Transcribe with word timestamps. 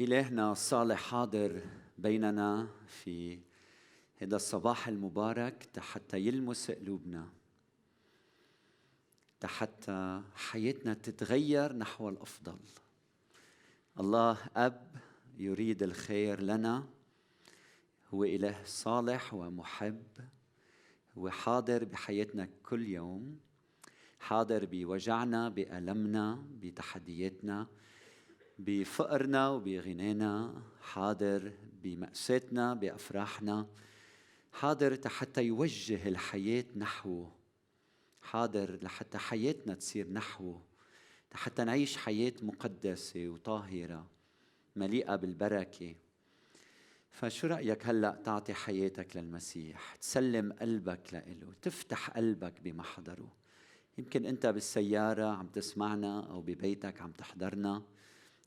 إلهنا 0.00 0.52
الصالح 0.52 0.98
حاضر 1.00 1.60
بيننا 1.98 2.68
في 2.86 3.38
هذا 4.16 4.36
الصباح 4.36 4.88
المبارك 4.88 5.78
حتى 5.78 6.18
يلمس 6.18 6.70
قلوبنا 6.70 7.28
حتى 9.44 10.22
حياتنا 10.34 10.94
تتغير 10.94 11.72
نحو 11.72 12.08
الأفضل. 12.08 12.58
الله 14.00 14.38
أب 14.56 14.96
يريد 15.38 15.82
الخير 15.82 16.40
لنا 16.40 16.88
هو 18.14 18.24
إله 18.24 18.64
صالح 18.64 19.34
ومحب 19.34 20.02
هو 21.18 21.30
حاضر 21.30 21.84
بحياتنا 21.84 22.48
كل 22.62 22.86
يوم 22.86 23.40
حاضر 24.20 24.66
بوجعنا 24.70 25.48
بألمنا 25.48 26.44
بتحدياتنا. 26.60 27.66
بفقرنا 28.66 29.48
وبغنانا 29.48 30.62
حاضر 30.80 31.52
بمأساتنا 31.82 32.74
بأفراحنا 32.74 33.66
حاضر 34.52 34.98
حتى 35.08 35.42
يوجه 35.42 36.08
الحياة 36.08 36.64
نحوه 36.76 37.32
حاضر 38.22 38.78
لحتى 38.82 39.18
حياتنا 39.18 39.74
تصير 39.74 40.10
نحوه 40.12 40.62
حتى 41.34 41.64
نعيش 41.64 41.96
حياة 41.96 42.32
مقدسة 42.42 43.28
وطاهرة 43.28 44.06
مليئة 44.76 45.16
بالبركة. 45.16 45.94
فشو 47.12 47.46
رأيك 47.46 47.86
هلأ 47.86 48.20
تعطي 48.24 48.54
حياتك 48.54 49.16
للمسيح؟ 49.16 49.94
تسلم 49.94 50.52
قلبك 50.52 51.14
لإله 51.14 51.52
تفتح 51.62 52.10
قلبك 52.10 52.60
بمحضره. 52.60 53.32
يمكن 53.98 54.26
أنت 54.26 54.46
بالسيارة 54.46 55.24
عم 55.24 55.46
تسمعنا 55.46 56.30
أو 56.30 56.40
ببيتك 56.40 57.02
عم 57.02 57.12
تحضرنا. 57.12 57.82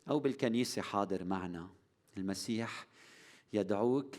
أو 0.09 0.19
بالكنيسة 0.19 0.81
حاضر 0.81 1.23
معنا. 1.23 1.69
المسيح 2.17 2.87
يدعوك 3.53 4.15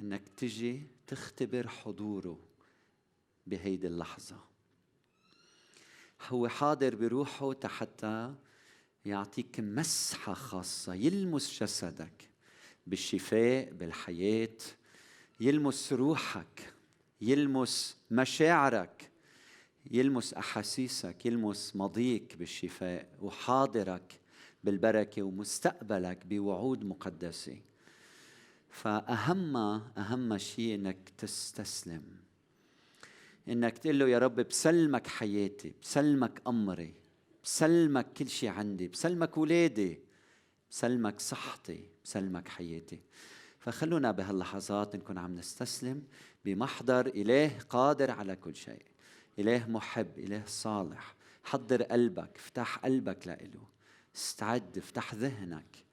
أنك 0.00 0.28
تجي 0.28 0.82
تختبر 1.06 1.68
حضوره 1.68 2.38
بهيدي 3.46 3.86
اللحظة. 3.86 4.36
هو 6.28 6.48
حاضر 6.48 6.94
بروحه 6.94 7.54
حتى 7.64 8.34
يعطيك 9.04 9.60
مسحة 9.60 10.34
خاصة 10.34 10.94
يلمس 10.94 11.62
جسدك 11.62 12.28
بالشفاء 12.86 13.72
بالحياة 13.72 14.58
يلمس 15.40 15.92
روحك 15.92 16.74
يلمس 17.20 17.96
مشاعرك 18.10 19.10
يلمس 19.90 20.34
أحاسيسك 20.34 21.26
يلمس 21.26 21.76
ماضيك 21.76 22.36
بالشفاء 22.36 23.08
وحاضرك 23.20 24.20
بالبركة 24.64 25.22
ومستقبلك 25.22 26.26
بوعود 26.26 26.84
مقدسة. 26.84 27.56
فأهم 28.70 29.56
أهم 29.56 30.38
شيء 30.38 30.74
إنك 30.74 31.08
تستسلم. 31.18 32.02
إنك 33.48 33.78
تقول 33.78 33.98
له 33.98 34.08
يا 34.08 34.18
رب 34.18 34.40
بسلمك 34.40 35.06
حياتي 35.06 35.74
بسلمك 35.82 36.42
أمري 36.46 36.94
بسلمك 37.44 38.12
كل 38.12 38.28
شيء 38.28 38.48
عندي 38.48 38.88
بسلمك 38.88 39.38
ولادي 39.38 40.00
بسلمك 40.70 41.20
صحتي 41.20 41.88
بسلمك 42.04 42.48
حياتي. 42.48 43.00
فخلونا 43.58 44.10
بهاللحظات 44.10 44.96
نكون 44.96 45.18
عم 45.18 45.36
نستسلم 45.36 46.02
بمحضر 46.44 47.06
إله 47.06 47.58
قادر 47.70 48.10
على 48.10 48.36
كل 48.36 48.56
شيء. 48.56 48.82
إله 49.38 49.68
محب 49.68 50.18
إله 50.18 50.42
صالح. 50.46 51.14
حضر 51.44 51.82
قلبك 51.82 52.36
افتح 52.36 52.76
قلبك 52.76 53.26
لإله. 53.26 53.71
استعد 54.14 54.78
افتح 54.78 55.14
ذهنك. 55.14 55.84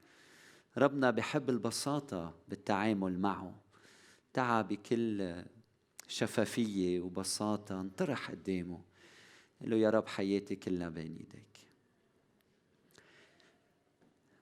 ربنا 0.77 1.11
بحب 1.11 1.49
البساطة 1.49 2.35
بالتعامل 2.47 3.19
معه. 3.19 3.55
تعا 4.33 4.61
بكل 4.61 5.43
شفافية 6.07 7.01
وبساطة 7.01 7.81
انطرح 7.81 8.31
قدامه. 8.31 8.81
له 9.61 9.77
يا 9.77 9.89
رب 9.89 10.07
حياتي 10.07 10.55
كلها 10.55 10.89
بين 10.89 11.11
إيديك. 11.17 11.59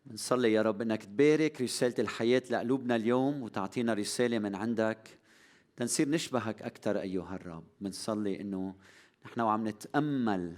بنصلي 0.05 0.53
يا 0.53 0.61
رب 0.61 0.81
إنك 0.81 1.03
تبارك 1.03 1.61
رسالة 1.61 1.95
الحياة 1.99 2.43
لقلوبنا 2.49 2.95
اليوم 2.95 3.41
وتعطينا 3.41 3.93
رسالة 3.93 4.39
من 4.39 4.55
عندك. 4.55 5.19
تنصير 5.75 6.09
نشبهك 6.09 6.61
أكثر 6.61 6.99
أيها 6.99 7.35
الرب. 7.35 7.63
بنصلي 7.81 8.41
إنه 8.41 8.75
نحن 9.25 9.41
وعم 9.41 9.67
نتأمل 9.67 10.57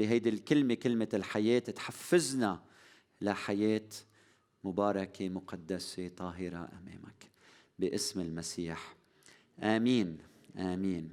بهيدي 0.00 0.28
الكلمة 0.28 0.74
كلمة 0.74 1.08
الحياة 1.14 1.58
تحفزنا 1.58 2.60
لحياة 3.20 3.88
مباركة 4.64 5.28
مقدسة 5.28 6.08
طاهرة 6.08 6.56
أمامك. 6.56 7.30
باسم 7.78 8.20
المسيح. 8.20 8.96
آمين. 9.62 10.18
آمين. 10.56 11.12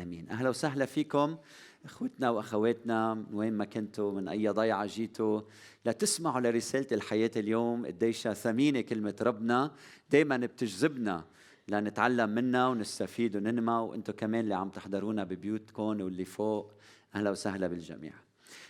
آمين. 0.00 0.30
أهلا 0.30 0.48
وسهلا 0.48 0.86
فيكم 0.86 1.36
إخوتنا 1.84 2.30
وأخواتنا 2.30 3.24
وين 3.32 3.52
ما 3.52 3.64
كنتوا 3.64 4.12
من 4.12 4.28
أي 4.28 4.48
ضيعة 4.48 4.86
جيتوا 4.86 5.40
لتسمعوا 5.86 6.40
لرسالة 6.40 6.86
الحياة 6.92 7.30
اليوم 7.36 7.86
قديش 7.86 8.28
ثمينة 8.28 8.80
كلمة 8.80 9.16
ربنا 9.22 9.74
دائما 10.10 10.36
بتجذبنا 10.36 11.24
لنتعلم 11.68 12.30
منها 12.30 12.68
ونستفيد 12.68 13.36
وننمى 13.36 13.72
وأنتم 13.72 14.12
كمان 14.12 14.40
اللي 14.40 14.54
عم 14.54 14.68
تحضرونا 14.68 15.24
ببيوتكم 15.24 15.82
واللي 16.00 16.24
فوق. 16.24 16.72
أهلا 17.14 17.30
وسهلا 17.30 17.66
بالجميع. 17.66 18.12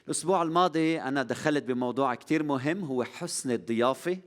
الأسبوع 0.07 0.43
الماضي 0.43 1.01
أنا 1.01 1.23
دخلت 1.23 1.65
بموضوع 1.65 2.15
كثير 2.15 2.43
مهم 2.43 2.85
هو 2.85 3.05
حسن 3.05 3.51
الضيافة. 3.51 4.19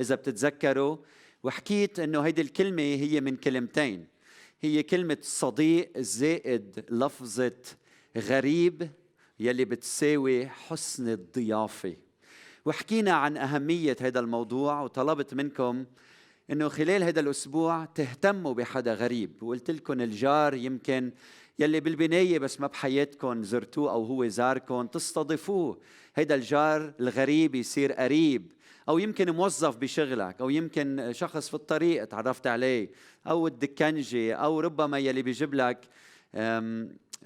إذا 0.00 0.14
بتتذكروا 0.14 0.96
وحكيت 1.42 2.00
إنه 2.00 2.20
هيدي 2.20 2.40
الكلمة 2.40 2.82
هي 2.82 3.20
من 3.20 3.36
كلمتين. 3.36 4.06
هي 4.60 4.82
كلمة 4.82 5.18
صديق 5.20 5.98
زائد 5.98 6.84
لفظة 6.90 7.56
غريب 8.16 8.90
يلي 9.40 9.64
بتساوي 9.64 10.46
حسن 10.46 11.08
الضيافة. 11.08 11.96
وحكينا 12.64 13.12
عن 13.12 13.36
أهمية 13.36 13.96
هذا 14.00 14.20
الموضوع 14.20 14.82
وطلبت 14.82 15.34
منكم 15.34 15.84
إنه 16.50 16.68
خلال 16.68 17.02
هذا 17.02 17.20
الأسبوع 17.20 17.84
تهتموا 17.84 18.54
بحدا 18.54 18.94
غريب. 18.94 19.42
وقلت 19.42 19.70
لكم 19.70 20.00
الجار 20.00 20.54
يمكن 20.54 21.12
يلي 21.58 21.80
بالبناية 21.80 22.38
بس 22.38 22.60
ما 22.60 22.66
بحياتكم 22.66 23.42
زرتوه 23.42 23.92
أو 23.92 24.04
هو 24.04 24.26
زاركم 24.26 24.86
تستضيفوه. 24.86 25.80
هيدا 26.14 26.34
الجار 26.34 26.94
الغريب 27.00 27.54
يصير 27.54 27.92
قريب. 27.92 28.52
أو 28.88 28.98
يمكن 28.98 29.30
موظف 29.30 29.76
بشغلك 29.76 30.40
أو 30.40 30.50
يمكن 30.50 31.10
شخص 31.12 31.48
في 31.48 31.54
الطريق 31.54 32.04
تعرفت 32.04 32.46
عليه. 32.46 32.90
أو 33.26 33.46
الدكنجة 33.46 34.34
أو 34.34 34.60
ربما 34.60 34.98
يلي 34.98 35.22
بيجيب 35.22 35.54
لك 35.54 35.88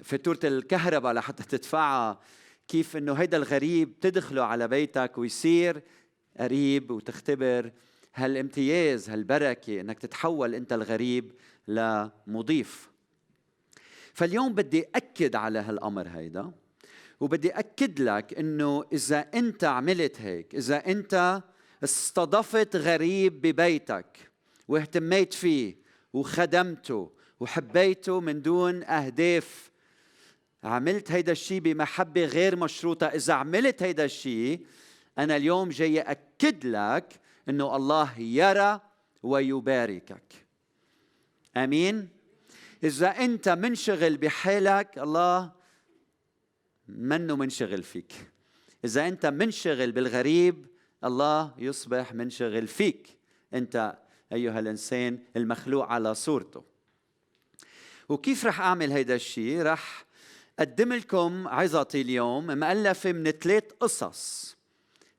فاتورة 0.03 0.39
الكهرباء 0.43 1.13
لحتى 1.13 1.43
تدفعها. 1.43 2.19
كيف 2.67 2.97
إنه 2.97 3.13
هيدا 3.13 3.37
الغريب 3.37 3.99
تدخله 3.99 4.43
على 4.43 4.67
بيتك 4.67 5.17
ويصير 5.17 5.81
قريب 6.39 6.91
وتختبر 6.91 7.71
هالامتياز 8.15 9.09
هالبركة 9.09 9.81
إنك 9.81 9.99
تتحول 9.99 10.55
أنت 10.55 10.73
الغريب 10.73 11.31
لمضيف. 11.67 12.88
فاليوم 14.19 14.53
بدي 14.53 14.85
أكد 14.95 15.35
على 15.35 15.59
هالأمر 15.59 16.07
هيدا 16.07 16.51
وبدي 17.19 17.49
أكد 17.49 18.01
لك 18.01 18.33
إنه 18.33 18.85
إذا 18.93 19.19
أنت 19.19 19.63
عملت 19.63 20.21
هيك 20.21 20.55
إذا 20.55 20.87
أنت 20.87 21.43
استضفت 21.83 22.75
غريب 22.75 23.41
ببيتك 23.41 24.31
واهتميت 24.67 25.33
فيه 25.33 25.75
وخدمته 26.13 27.11
وحبيته 27.39 28.19
من 28.19 28.41
دون 28.41 28.83
أهداف 28.83 29.71
عملت 30.63 31.11
هيدا 31.11 31.31
الشيء 31.31 31.59
بمحبة 31.59 32.25
غير 32.25 32.55
مشروطة 32.55 33.07
إذا 33.07 33.33
عملت 33.33 33.83
هيدا 33.83 34.05
الشيء 34.05 34.65
أنا 35.17 35.35
اليوم 35.35 35.69
جاي 35.69 36.01
أكد 36.01 36.65
لك 36.65 37.19
أنه 37.49 37.75
الله 37.75 38.19
يرى 38.19 38.81
ويباركك. 39.23 40.33
آمين؟ 41.57 42.18
إذا 42.83 43.07
أنت 43.07 43.49
منشغل 43.49 44.17
بحالك 44.17 44.97
الله 44.97 45.51
منه 46.87 47.35
منشغل 47.35 47.83
فيك. 47.83 48.13
إذا 48.85 49.07
أنت 49.07 49.25
منشغل 49.25 49.91
بالغريب 49.91 50.65
الله 51.03 51.53
يصبح 51.57 52.13
منشغل 52.13 52.67
فيك. 52.67 53.17
أنت 53.53 53.97
أيها 54.33 54.59
الإنسان 54.59 55.19
المخلوق 55.35 55.85
على 55.85 56.15
صورته. 56.15 56.63
وكيف 58.09 58.45
رح 58.45 58.61
أعمل 58.61 58.91
هيدا 58.91 59.15
الشيء 59.15 59.61
رح 59.61 60.05
أقدم 60.59 60.93
لكم 60.93 61.47
عظتي 61.47 62.01
اليوم 62.01 62.59
مؤلفة 62.59 63.11
من 63.11 63.31
ثلاث 63.31 63.63
قصص. 63.79 64.55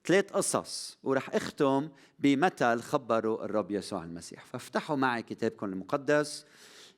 ثلاث 0.04 0.32
قصص 0.32 0.98
ورح 1.02 1.34
أختم 1.34 1.88
بمثل 2.18 2.80
خبروا 2.80 3.44
الرب 3.44 3.70
يسوع 3.70 4.04
المسيح. 4.04 4.46
فافتحوا 4.46 4.96
معي 4.96 5.22
كتابكم 5.22 5.66
المقدس. 5.66 6.46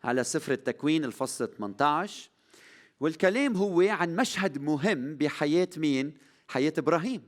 على 0.04 0.25
سفر 0.25 0.52
التكوين 0.52 1.04
الفصل 1.04 1.49
18 1.49 2.31
والكلام 3.00 3.56
هو 3.56 3.81
عن 3.81 4.16
مشهد 4.16 4.58
مهم 4.58 5.16
بحياة 5.16 5.69
مين؟ 5.76 6.14
حياة 6.49 6.72
إبراهيم. 6.78 7.22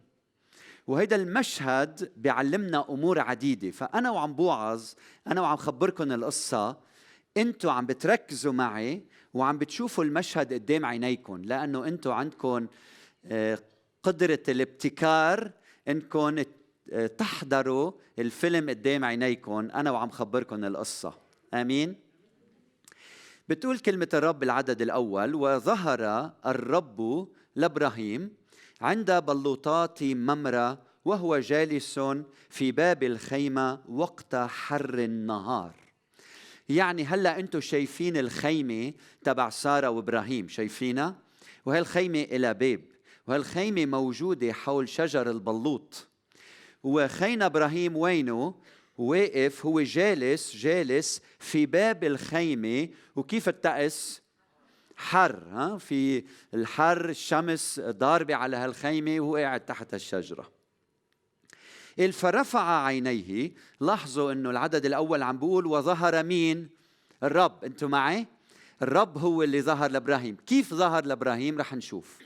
وهيدا 0.87 1.17
المشهد 1.17 2.13
بيعلمنا 2.17 2.87
أمور 2.89 3.21
عديدة. 3.21 3.71
فأنا 3.71 4.11
وعم 4.11 4.35
بوعظ 4.35 4.85
أنا 5.27 5.41
وعم 5.41 5.57
خبركم 5.57 6.13
القصة. 6.13 6.77
أنتوا 7.37 7.73
عم 7.73 7.87
بتركزوا 7.87 8.53
معي 8.53 9.05
وعم 9.35 9.59
بتشوفوا 9.59 10.05
المشهد 10.05 10.53
قدام 10.53 10.87
عينيكم 10.87 11.43
لأنه 11.45 11.89
أنتوا 11.89 12.15
عندكم 12.15 12.67
آه، 13.25 13.59
قدرة 14.03 14.43
الابتكار 14.49 15.51
انكم 15.89 16.43
آه، 16.93 17.07
تحضروا 17.07 17.93
الفيلم 18.19 18.71
قدام 18.71 19.05
عينيكم 19.05 19.53
أنا 19.53 19.91
وعم 19.91 20.11
خبركم 20.11 20.65
القصة. 20.65 21.15
آمين؟ 21.55 22.04
بتقول 23.49 23.79
كلمة 23.79 24.09
الرب 24.15 24.43
العدد 24.43 24.83
الأول 24.83 25.35
وظهر 25.35 26.33
الرب 26.47 27.29
لإبراهيم 27.57 28.31
عند 28.81 29.13
بلوطات 29.13 30.03
ممرة 30.03 30.83
وهو 31.05 31.39
جالس 31.39 32.01
في 32.51 32.73
باب 32.73 33.03
الخيمة 33.03 33.81
وقت 33.89 34.35
حر 34.35 34.99
النهار. 34.99 35.73
يعني 36.69 37.05
هلأ 37.05 37.39
أنتم 37.39 37.61
شايفين 37.61 38.17
الخيمة 38.17 38.93
تبع 39.25 39.51
سارة 39.51 39.89
وإبراهيم 39.91 40.49
شايفينها؟ 40.49 41.17
وهي 41.67 41.79
الخيمة 41.79 42.23
إلى 42.23 42.55
باب 42.55 42.81
وهالخيمة 43.27 43.87
موجودة 43.87 44.53
حول 44.53 44.89
شجر 44.89 45.31
البلوط. 45.31 46.09
وخينا 46.83 47.47
إبراهيم 47.47 47.97
وينه؟ 47.97 48.55
واقف 48.99 49.67
هو 49.67 49.81
جالس 49.81 50.57
جالس 50.57 51.21
في 51.45 51.67
باب 51.67 52.05
الخيمة 52.05 52.89
وكيف 53.17 53.49
التأس؟ 53.49 54.23
حر 54.97 55.43
ها؟ 55.51 55.79
في 55.79 56.25
الحر 56.55 57.09
الشمس 57.09 57.81
ضاربة 57.81 58.35
على 58.35 58.57
هالخيمة 58.57 59.21
وهو 59.21 59.37
قاعد 59.37 59.61
تحت 59.61 59.95
الشجرة 59.95 60.51
فرفع 62.13 62.85
عينيه 62.85 63.53
لاحظوا 63.81 64.33
إنه 64.33 64.51
العدد 64.51 64.87
الأول 64.87 65.23
عم 65.23 65.39
بيقول 65.39 65.67
وظهر 65.67 66.23
مين؟ 66.23 66.69
الرب. 67.23 67.65
أنتم 67.65 67.91
معي؟ 67.91 68.27
الرب 68.83 69.19
هو 69.19 69.43
اللي 69.43 69.63
ظهر 69.63 69.91
لإبراهيم. 69.91 70.37
كيف 70.47 70.75
ظهر 70.75 71.05
لإبراهيم؟ 71.05 71.59
رح 71.59 71.75
نشوف. 71.75 72.19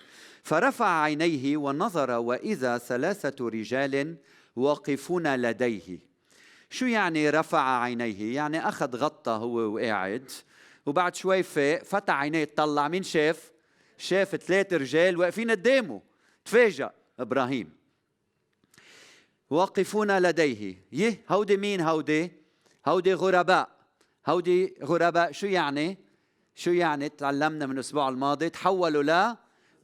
فرفع 0.42 1.02
عينيه 1.02 1.56
ونظر 1.56 2.10
وإذا 2.10 2.78
ثلاثة 2.78 3.48
رجال 3.48 4.16
واقفون 4.56 5.36
لديه. 5.36 6.07
شو 6.70 6.86
يعني 6.86 7.30
رفع 7.30 7.80
عينيه؟ 7.82 8.34
يعني 8.34 8.68
أخذ 8.68 8.96
غطى 8.96 9.30
هو 9.30 9.74
وقاعد 9.74 10.30
وبعد 10.86 11.14
شوي 11.14 11.42
فاق 11.42 11.82
فتح 11.82 12.14
عينيه 12.14 12.50
طلع. 12.56 12.88
مين 12.88 13.02
شاف؟ 13.02 13.52
شاف 13.98 14.36
ثلاث 14.36 14.72
رجال 14.72 15.16
واقفين 15.18 15.50
قدامه. 15.50 16.02
تفاجأ. 16.44 16.90
إبراهيم. 17.20 17.72
واقفون 19.50 20.18
لديه. 20.18 20.84
يه 20.92 21.24
هودي 21.28 21.56
مين 21.56 21.80
هودي؟ 21.80 22.32
هودي 22.86 23.14
غرباء. 23.14 23.68
هودي 24.26 24.74
غرباء 24.84 25.32
شو 25.32 25.46
يعني؟ 25.46 25.98
شو 26.54 26.70
يعني؟ 26.70 27.08
تعلمنا 27.08 27.66
من 27.66 27.72
الأسبوع 27.72 28.08
الماضي 28.08 28.50
تحولوا 28.50 29.02
ل 29.02 29.36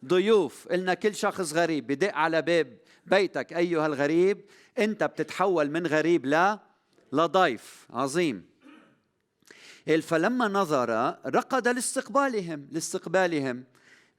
ضيوف. 0.05 0.69
قلنا 0.69 0.95
كل 0.95 1.15
شخص 1.15 1.53
غريب 1.53 1.87
بدق 1.87 2.15
على 2.15 2.43
باب 2.43 2.79
بيتك 3.07 3.53
أيها 3.53 3.87
الغريب. 3.87 4.45
أنت 4.79 5.05
بتتحول 5.05 5.71
من 5.71 5.87
غريب 5.87 6.27
ل 6.27 6.59
لضيف 7.15 7.87
عظيم. 7.91 8.47
فلما 10.03 10.49
نظر 10.49 11.17
رقد 11.27 11.69
لاستقبالهم 11.69 12.69
لاستقبالهم 12.71 13.65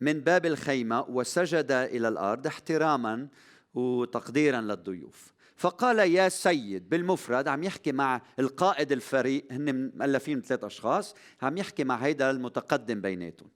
من 0.02 0.20
باب 0.20 0.46
الخيمة 0.46 1.02
وسجد 1.02 1.72
إلى 1.72 2.08
الأرض 2.08 2.48
احتراما 2.48 3.28
وتقديرا 3.74 4.62
للضيوف. 4.62 5.34
فقال 5.58 6.00
يا 6.00 6.30
سيد 6.30 6.90
بالمفرد 6.90 7.48
عم 7.48 7.64
يحكي 7.64 7.92
مع 7.92 8.22
القائد 8.40 8.92
الفريق 8.92 9.46
هن 9.52 9.92
مؤلفين 9.96 10.42
ثلاث 10.42 10.64
أشخاص 10.64 11.16
عم 11.42 11.58
يحكي 11.58 11.84
مع 11.84 11.96
هيدا 11.96 12.32
المتقدم 12.32 13.02
بيناتهم. 13.02 13.50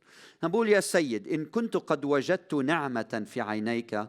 عم 0.44 0.52
بقول 0.52 0.70
يا 0.70 0.80
سيد 0.80 1.28
إن 1.28 1.46
كنت 1.46 1.78
قد 1.78 2.06
وجدت 2.06 2.54
نعمة 2.54 3.24
في 3.28 3.42
عينيك 3.42 4.08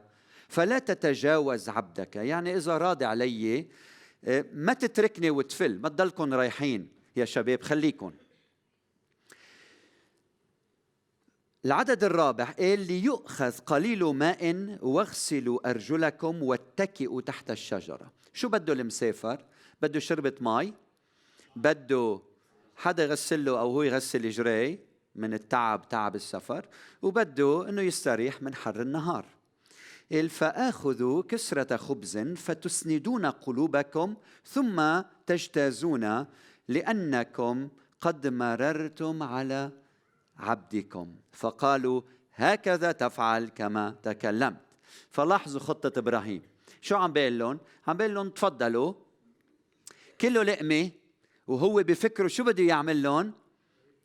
فلا 0.49 0.79
تتجاوز 0.79 1.69
عبدك. 1.69 2.17
يعني 2.17 2.57
إذا 2.57 2.79
راضي 2.79 3.05
علي 3.05 3.67
ما 4.53 4.73
تتركني 4.73 5.31
وتفل 5.31 5.81
ما 5.81 5.89
تضلكم 5.89 6.35
رايحين 6.35 6.89
يا 7.17 7.25
شباب 7.25 7.63
خليكم 7.63 8.13
العدد 11.65 12.05
الرابع 12.05 12.45
قال 12.45 12.87
ليؤخذ 12.87 13.59
قليل 13.59 14.05
ماء 14.05 14.79
واغسلوا 14.83 15.71
أرجلكم 15.71 16.43
واتكئوا 16.43 17.21
تحت 17.21 17.51
الشجرة. 17.51 18.13
شو 18.33 18.49
بده 18.49 18.73
المسافر؟ 18.73 19.45
بده 19.83 20.01
شربة 20.01 20.35
مي 20.41 20.75
بده 21.57 22.21
حدا 22.77 23.05
يغسل 23.05 23.45
له 23.45 23.61
أو 23.61 23.71
هو 23.71 23.83
يغسل 23.83 24.25
رجليه 24.25 24.79
من 25.15 25.35
التعب 25.35 25.89
تعب 25.89 26.15
السفر؟ 26.15 26.69
وبده 27.03 27.69
أنه 27.69 27.83
يستريح 27.83 28.43
من 28.43 28.55
حر 28.55 28.83
النهار. 28.83 29.27
فآخذوا 30.11 31.23
كسرة 31.23 31.77
خبز 31.77 32.19
فتسندون 32.19 33.27
قلوبكم 33.27 34.15
ثم 34.45 35.01
تجتازون 35.27 36.27
لأنكم 36.69 37.69
قد 38.01 38.27
مررتم 38.27 39.23
على 39.23 39.71
عبدكم 40.39 41.15
فقالوا 41.33 42.03
هكذا 42.35 42.93
تفعل 42.93 43.49
كما 43.49 43.95
تكلمت 44.03 44.61
فلاحظوا 45.11 45.61
خطة 45.61 45.99
إبراهيم 45.99 46.43
شو 46.81 46.97
عم 46.97 47.13
بيقول 47.13 47.39
لهم؟ 47.39 47.59
عم 47.87 47.97
بيقول 47.97 48.15
لهم 48.15 48.29
تفضلوا 48.29 48.95
كله 50.21 50.43
لقمة 50.43 50.91
وهو 51.47 51.83
بفكره 51.83 52.29
شو 52.29 52.45
بده 52.45 52.65
يعمل 52.65 53.03
لهم؟ 53.03 53.33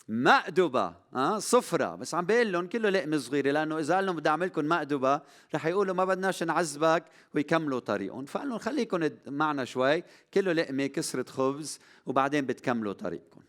مأدبة 0.08 0.94
ها 1.14 1.40
صفرة. 1.40 1.96
بس 1.96 2.14
عم 2.14 2.26
بيقول 2.26 2.52
لهم 2.52 2.68
كله 2.68 2.90
لقمة 2.90 3.18
صغيرة 3.18 3.52
لأنه 3.52 3.80
إذا 3.80 3.96
قال 3.96 4.06
لهم 4.06 4.16
بدي 4.16 4.30
أعمل 4.30 4.48
لكم 4.48 4.66
مأدبة 4.66 5.22
رح 5.56 5.66
يقولوا 5.66 5.96
ما 5.96 6.06
بدناش 6.06 6.44
نعذبك 6.44 7.04
ويكملوا 7.34 7.80
طريقهم. 7.80 8.26
فقال 8.26 8.50
لهم 8.50 8.58
خليكم 8.58 9.10
معنا 9.28 9.66
شوي 9.66 10.04
كله 10.34 10.54
لقمة 10.54 10.86
كسرة 10.88 11.30
خبز 11.30 11.80
وبعدين 12.06 12.46
بتكملوا 12.46 12.94
طريقكم. 12.94 13.42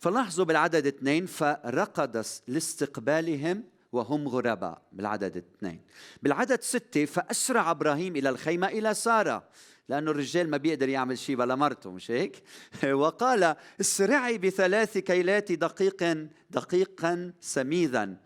فلاحظوا 0.00 0.44
بالعدد 0.44 0.86
اثنين 0.86 1.26
فرقد 1.26 2.24
لاستقبالهم 2.48 3.64
وهم 3.92 4.28
غرباء 4.28 4.82
بالعدد 4.92 5.36
اثنين. 5.36 5.80
بالعدد 6.22 6.62
ستة 6.62 7.04
فأسرع 7.04 7.70
إبراهيم 7.70 8.16
إلى 8.16 8.28
الخيمة 8.28 8.66
إلى 8.66 8.94
سارة. 8.94 9.44
لأنه 9.88 10.10
الرجال 10.10 10.50
ما 10.50 10.56
بيقدر 10.56 10.88
يعمل 10.88 11.18
شيء 11.18 11.36
بلا 11.36 11.54
مرته 11.54 11.90
مش 11.90 12.10
هيك؟ 12.10 12.42
وقال 12.84 13.56
اسرعي 13.80 14.38
بثلاث 14.38 14.98
كيلات 14.98 15.52
دقيق 15.52 16.28
دقيقا 16.50 17.32
سميذا. 17.40 18.16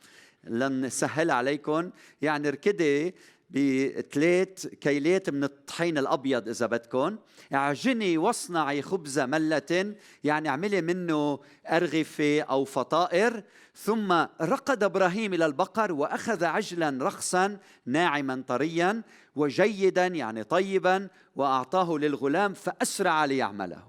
لن 0.45 0.89
سهل 0.89 1.31
عليكم. 1.31 1.91
يعني 2.23 2.49
اركدي 2.49 3.15
بثلاث 3.51 4.67
كيلات 4.67 5.31
من 5.31 5.45
الطحين 5.45 5.99
الأبيض 5.99 6.49
إذا 6.49 6.67
بدكم. 6.67 7.17
اعجني 7.55 8.19
واصنعي 8.19 8.83
خبز 8.83 9.19
ملة. 9.19 9.95
يعني 10.25 10.49
اعملي 10.49 10.81
منه 10.81 11.39
أرغفة 11.67 12.41
أو 12.41 12.65
فطائر. 12.65 13.43
ثم 13.77 14.13
رقد 14.41 14.83
إبراهيم 14.83 15.35
إلى 15.35 15.47
البقر 15.47 15.93
وأخذ 15.93 16.45
عجلا 16.45 16.99
رخصا 17.01 17.59
ناعما 17.87 18.45
طريا. 18.49 19.03
وجيدا 19.37 20.07
يعني 20.07 20.45
طيبا 20.45 21.09
وأعطاه 21.37 21.99
للغلام 21.99 22.55
فأسرع 22.55 23.25
ليعمله. 23.25 23.83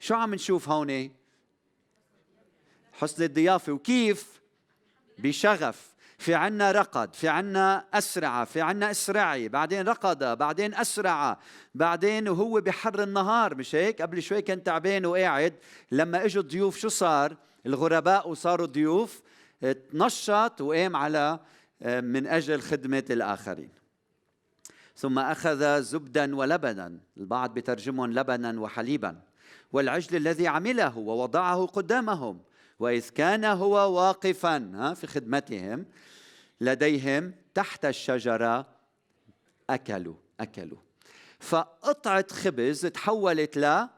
شو 0.00 0.14
عم 0.14 0.34
نشوف 0.34 0.68
هون؟ 0.68 1.10
حسن 2.92 3.22
الضيافة. 3.24 3.72
وكيف؟ 3.72 4.40
بشغف. 5.18 5.96
في 6.18 6.34
عنا 6.34 6.72
رقد 6.72 7.14
في 7.14 7.28
عنا 7.28 7.84
أسرع 7.94 8.44
في 8.44 8.60
عنا 8.60 8.90
أسرعي. 8.90 9.48
بعدين 9.48 9.88
رقد 9.88 10.38
بعدين 10.38 10.74
أسرع. 10.74 11.38
بعدين 11.74 12.28
وهو 12.28 12.60
بحر 12.60 13.02
النهار. 13.02 13.54
مش 13.54 13.74
هيك؟ 13.74 14.02
قبل 14.02 14.22
شوي 14.22 14.42
كان 14.42 14.62
تعبان 14.62 15.06
وقاعد. 15.06 15.54
لما 15.92 16.24
إجوا 16.24 16.42
الضيوف 16.42 16.78
شو 16.78 16.88
صار؟ 16.88 17.36
الغرباء 17.66 18.28
وصاروا 18.28 18.66
ضيوف 18.66 19.22
تنشط 19.60 20.60
وقام 20.60 20.96
على 20.96 21.40
آه، 21.82 22.00
من 22.00 22.26
أجل 22.26 22.60
خدمة 22.60 23.04
الآخرين. 23.10 23.75
ثم 24.96 25.18
أخذ 25.18 25.82
زبدا 25.82 26.36
ولبنا 26.36 26.98
البعض 27.16 27.54
بترجمهم 27.54 28.12
لبنا 28.12 28.60
وحليبا. 28.60 29.22
والعجل 29.72 30.16
الذي 30.16 30.48
عمله 30.48 30.98
ووضعه 30.98 31.66
قدامهم 31.66 32.40
وإذ 32.78 33.08
كان 33.08 33.44
هو 33.44 33.96
واقفا 33.96 34.94
في 34.94 35.06
خدمتهم 35.06 35.86
لديهم 36.60 37.34
تحت 37.54 37.84
الشجرة 37.84 38.66
أكلوا 39.70 40.14
أكلوا. 40.40 40.78
فقطعة 41.40 42.26
خبز 42.32 42.86
تحولت 42.86 43.58
ل 43.58 43.88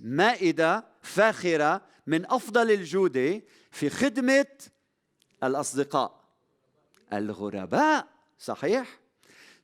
مائدة 0.00 0.84
فاخرة 1.02 1.82
من 2.06 2.26
أفضل 2.26 2.70
الجودة 2.70 3.42
في 3.70 3.90
خدمة 3.90 4.46
الأصدقاء. 5.44 6.22
الغرباء 7.12 8.06
صحيح؟ 8.38 9.01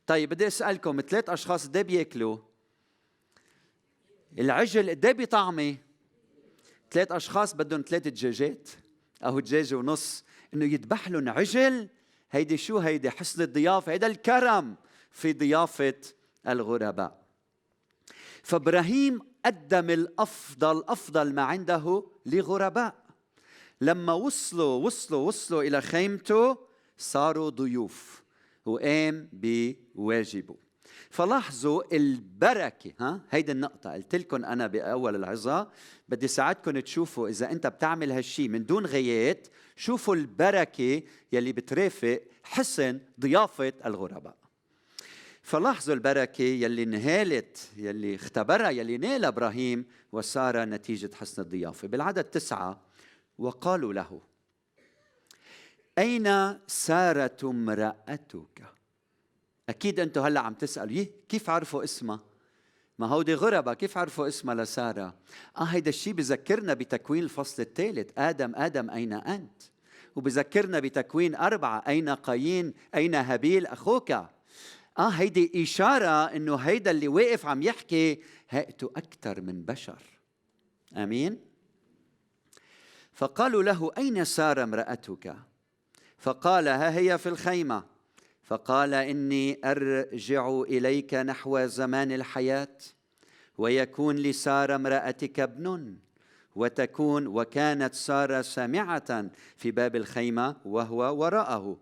طيب 0.09 0.29
بدي 0.29 0.47
أسألكم 0.47 1.01
ثلاث 1.01 1.31
أشخاص 1.31 1.67
قد 1.67 1.79
بيأكلوا. 1.79 2.39
العجل 4.39 4.91
قد 4.91 5.07
بيطعمي 5.07 5.79
ثلاث 6.91 7.13
أشخاص 7.13 7.55
بدهم 7.55 7.85
ثلاث 7.89 8.09
دجاجات 8.09 8.69
أو 9.23 9.41
دجاجة 9.41 9.75
ونص 9.75 10.25
إنه 10.55 10.65
يذبح 10.65 11.09
لهم 11.09 11.29
عجل. 11.29 11.89
هيدي 12.31 12.57
شو؟ 12.57 12.79
هيدي 12.79 13.11
حسن 13.11 13.43
الضيافة. 13.43 13.93
هيدا 13.93 14.07
الكرم 14.07 14.77
في 15.11 15.33
ضيافة 15.33 16.01
الغرباء. 16.49 17.25
فإبراهيم 18.43 19.21
قدم 19.45 19.91
الأفضل 19.91 20.85
أفضل 20.89 21.35
ما 21.35 21.43
عنده 21.43 22.05
لغرباء. 22.27 22.95
لما 23.81 24.13
وصلوا 24.13 24.85
وصلوا 24.87 25.27
وصلوا 25.27 25.63
إلى 25.63 25.81
خيمته 25.81 26.59
صاروا 26.99 27.51
ضيوف. 27.51 28.28
وقام 28.69 29.29
بواجبه. 29.33 30.57
فلاحظوا 31.11 31.97
البركة 31.97 32.93
ها؟ 33.01 33.21
هيدي 33.31 33.53
النقطة. 33.53 33.93
قلت 33.93 34.15
لكم 34.15 34.45
أنا 34.45 34.67
بأول 34.67 35.17
العظة 35.17 35.71
بدي 36.09 36.29
ساعدكم 36.29 36.81
تشوفوا 36.81 37.29
إذا 37.29 37.53
أنت 37.53 37.67
بتعمل 37.67 38.13
هالشي 38.13 38.49
من 38.49 38.67
دون 38.67 38.87
غايات 38.87 39.49
شوفوا 39.77 40.15
البركة 40.15 41.03
يلي 41.33 41.53
بترافق 41.53 42.21
حسن 42.43 43.01
ضيافة 43.21 43.73
الغرباء. 43.87 44.37
فلاحظوا 45.43 45.95
البركة 45.95 46.43
يلي 46.43 46.85
نهالت 46.85 47.69
يلي 47.77 48.15
اختبرها 48.15 48.71
يلي 48.71 48.99
نال 48.99 49.25
إبراهيم 49.25 49.85
وسارة 50.13 50.65
نتيجة 50.65 51.11
حسن 51.15 51.43
الضيافة. 51.43 51.89
بالعدد 51.89 52.25
تسعة 52.25 52.81
وقالوا 53.39 53.93
له 53.93 54.21
أين 55.99 56.59
سارة 56.67 57.39
امرأتك؟ 57.45 58.65
أكيد 59.69 60.01
أنتم 60.01 60.23
هلأ 60.23 60.41
عم 60.41 60.55
تسألوا. 60.55 61.05
كيف 61.29 61.51
عرفوا 61.51 61.85
اسمها؟ 61.85 62.21
ما 62.99 63.07
هودي 63.07 63.35
غربة 63.35 63.75
كيف 63.75 63.99
عرفوا 63.99 64.29
اسمها 64.29 64.55
لسارة؟ 64.55 65.15
آه 65.57 65.65
هيدا 65.65 65.89
الشيء 65.89 66.13
بذكرنا 66.13 66.75
بتكوين 66.75 67.23
الفصل 67.23 67.63
الثالث. 67.63 68.11
آدم 68.19 68.53
آدم 68.57 68.91
أين 68.91 69.13
أنت؟ 69.13 69.63
وبذكرنا 70.17 70.81
بتكوين 70.81 71.35
أربعة. 71.35 71.85
أين 71.89 72.09
قايين؟ 72.09 72.75
أين 72.95 73.15
هابيل 73.15 73.67
أخوك؟ 73.67 74.11
آه 74.11 74.29
هيدي 74.99 75.63
إشارة 75.63 76.25
إنه 76.37 76.57
هيدا 76.57 76.91
اللي 76.91 77.09
واقف 77.09 77.47
عم 77.47 77.63
يحكي 77.63 78.23
هيئته 78.51 78.91
أكثر 78.97 79.41
من 79.41 79.63
بشر. 79.63 80.03
آمين؟ 80.97 81.41
فقالوا 83.13 83.63
له 83.63 83.91
أين 83.99 84.25
سارة 84.25 84.63
امرأتك؟ 84.63 85.48
فقال 86.19 86.69
ها 86.69 86.99
هي 86.99 87.19
في 87.19 87.29
الخيمة؟ 87.29 87.85
فقال 88.43 88.95
إني 88.95 89.59
أرجع 89.65 90.49
إليك 90.49 91.15
نحو 91.15 91.67
زمان 91.67 92.13
الحياة 92.13 92.77
ويكون 93.59 94.17
لسارة 94.17 94.75
امرأتك 94.75 95.41
ابن 95.41 95.97
وتكون 96.57 97.27
وكانت 97.27 97.95
سارة 97.95 98.43
سامعة 98.43 99.31
في 99.57 99.71
باب 99.71 99.97
الخيمة 99.97 100.57
وهو 100.65 101.17
وراءه. 101.17 101.79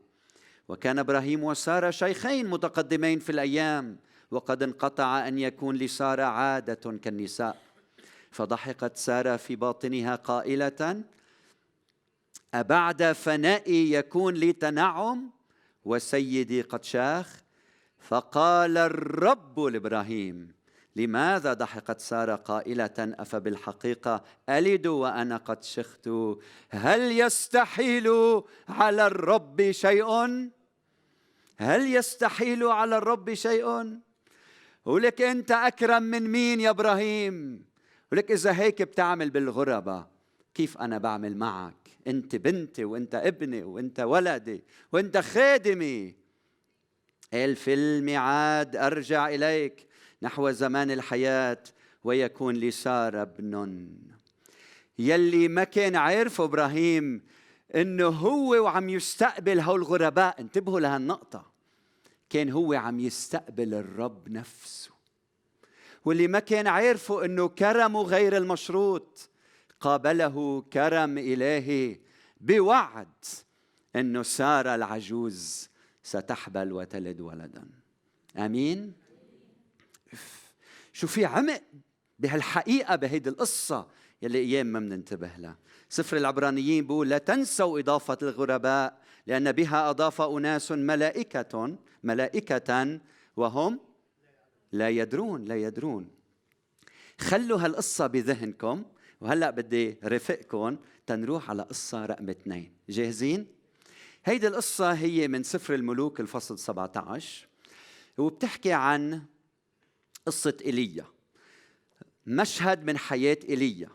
وكان 0.69 0.99
إبراهيم 0.99 1.45
وساره 1.45 1.91
شيخين 1.91 2.47
متقدمين 2.47 3.19
في 3.19 3.33
الأيام 3.33 3.97
وقد 4.31 4.63
انقطع 4.63 5.29
أن 5.29 5.39
يكون 5.39 5.77
لساره 5.77 6.23
عادة 6.23 6.99
كالنساء. 7.03 7.57
فضحكت 8.31 8.97
سارة 8.97 9.37
في 9.37 9.57
باطنها 9.57 10.17
قائلة 10.17 11.03
أبعد 12.55 13.13
فنائي 13.13 13.93
يكون 13.93 14.35
لي 14.35 14.53
تنعم؟ 14.53 15.31
وسيدي 15.85 16.63
قد 16.63 16.85
شاخ 16.85 17.43
فقال 17.99 18.79
الرب 18.79 19.61
لإبراهيم 19.61 20.57
لماذا 20.97 21.53
ضحكت 21.53 22.01
سارة 22.01 22.35
قائلة؟ 22.35 22.95
أفبالحقيقة 22.99 24.23
ألد 24.49 24.87
وأنا 24.87 25.37
قد 25.37 25.65
شخت. 25.65 26.09
هل 26.71 27.21
يستحيل 27.21 28.09
على 28.69 29.07
الرب 29.07 29.71
شيء؟ 29.71 30.07
هل 31.59 31.95
يستحيل 31.95 32.65
على 32.65 32.97
الرب 32.99 33.35
شيء؟ 33.35 33.99
ولك 34.85 35.23
أنت 35.23 35.51
أكرم 35.51 36.03
من 36.03 36.31
مين 36.31 36.61
يا 36.61 36.71
إبراهيم؟ 36.71 37.65
ولك 38.13 38.31
إذا 38.31 38.53
هيك 38.53 38.83
بتعمل 38.83 39.31
بالغربة 39.31 40.07
كيف 40.55 40.79
أنا 40.79 40.99
بعمل 40.99 41.37
معك؟ 41.37 41.86
انت 42.07 42.37
بنتي 42.37 42.85
وانت 42.85 43.15
ابني 43.15 43.63
وانت 43.63 44.01
ولدي 44.01 44.65
وانت 44.93 45.19
خادمي. 45.19 46.15
قال 47.33 47.57
في 47.57 47.75
الميعاد 47.75 48.77
أرجع 48.77 49.29
إليك 49.29 49.87
نحو 50.23 50.51
زمان 50.51 50.91
الحياة 50.91 51.63
ويكون 52.05 52.55
لي 52.55 52.71
ساره 52.71 53.23
ابن. 53.23 53.89
يلي 54.99 55.49
ما 55.49 55.65
كان 55.65 55.97
عارفه 55.97 56.45
إبراهيم 56.45 57.23
إنه 57.75 58.07
هو 58.07 58.65
وعم 58.65 58.89
يستقبل 58.89 59.61
هول 59.61 59.81
الغرباء 59.81 60.41
انتبهوا 60.41 60.81
لهالنقطة. 60.81 61.51
كان 62.31 62.51
هو 62.51 62.73
عم 62.73 63.01
يستقبل 63.01 63.75
الرب 63.75 64.29
نفسه. 64.29 64.91
واللي 66.05 66.29
ما 66.29 66.39
كان 66.39 66.67
عارفه 66.67 67.25
إنه 67.25 67.49
كرمه 67.49 68.03
غير 68.03 68.37
المشروط. 68.37 69.29
قابله 69.87 70.65
كرم 70.73 71.19
الهي 71.19 72.01
بوعد 72.41 73.25
إنه 73.97 74.23
ساره 74.23 74.75
العجوز 74.75 75.69
ستحبل 76.03 76.73
وتلد 76.73 77.21
ولدا. 77.21 77.65
آمين؟ 78.37 78.93
شو 80.93 81.07
في 81.07 81.25
عمق 81.25 81.63
بهالحقيقة 82.19 82.97
بهيدي 82.97 83.29
القصة 83.31 83.87
يلي 84.23 84.39
أيام 84.39 84.67
ما 84.67 84.81
بننتبه 84.81 85.31
لها. 85.39 85.57
سفر 85.89 86.17
العبرانيين 86.17 86.87
بيقول 86.87 87.09
لا 87.09 87.19
تنسوا 87.19 87.81
إضافة 87.81 88.19
الغرباء 88.23 89.03
لأن 89.27 89.53
بها 89.53 89.91
أضاف 89.91 90.21
أناس 90.21 90.73
ملائكة 90.73 91.77
ملائكة 92.05 93.01
وهم 93.37 93.81
لا 94.73 94.89
يدرون 94.89 95.45
لا 95.45 95.57
يدرون. 95.57 96.11
خلوا 97.21 97.61
هالقصة 97.61 98.07
بذهنكم. 98.07 98.85
وهلأ 99.21 99.51
بدي 99.51 99.99
رافقكم 100.05 100.77
تنروح 101.07 101.51
على 101.51 101.63
قصة 101.63 102.07
رقم 102.07 102.31
اثنين. 102.31 102.73
جاهزين؟ 102.89 103.47
هيدي 104.25 104.49
القصة 104.49 104.93
هي 104.93 105.29
من 105.29 105.43
سفر 105.43 105.75
الملوك 105.75 106.21
الفصل 106.21 106.59
17 106.59 107.47
وبتحكي 108.19 108.73
عن 108.73 109.23
قصة 110.27 110.57
إيليا. 110.65 111.05
مشهد 112.27 112.85
من 112.85 112.99
حياة 112.99 113.39
إيليا. 113.49 113.89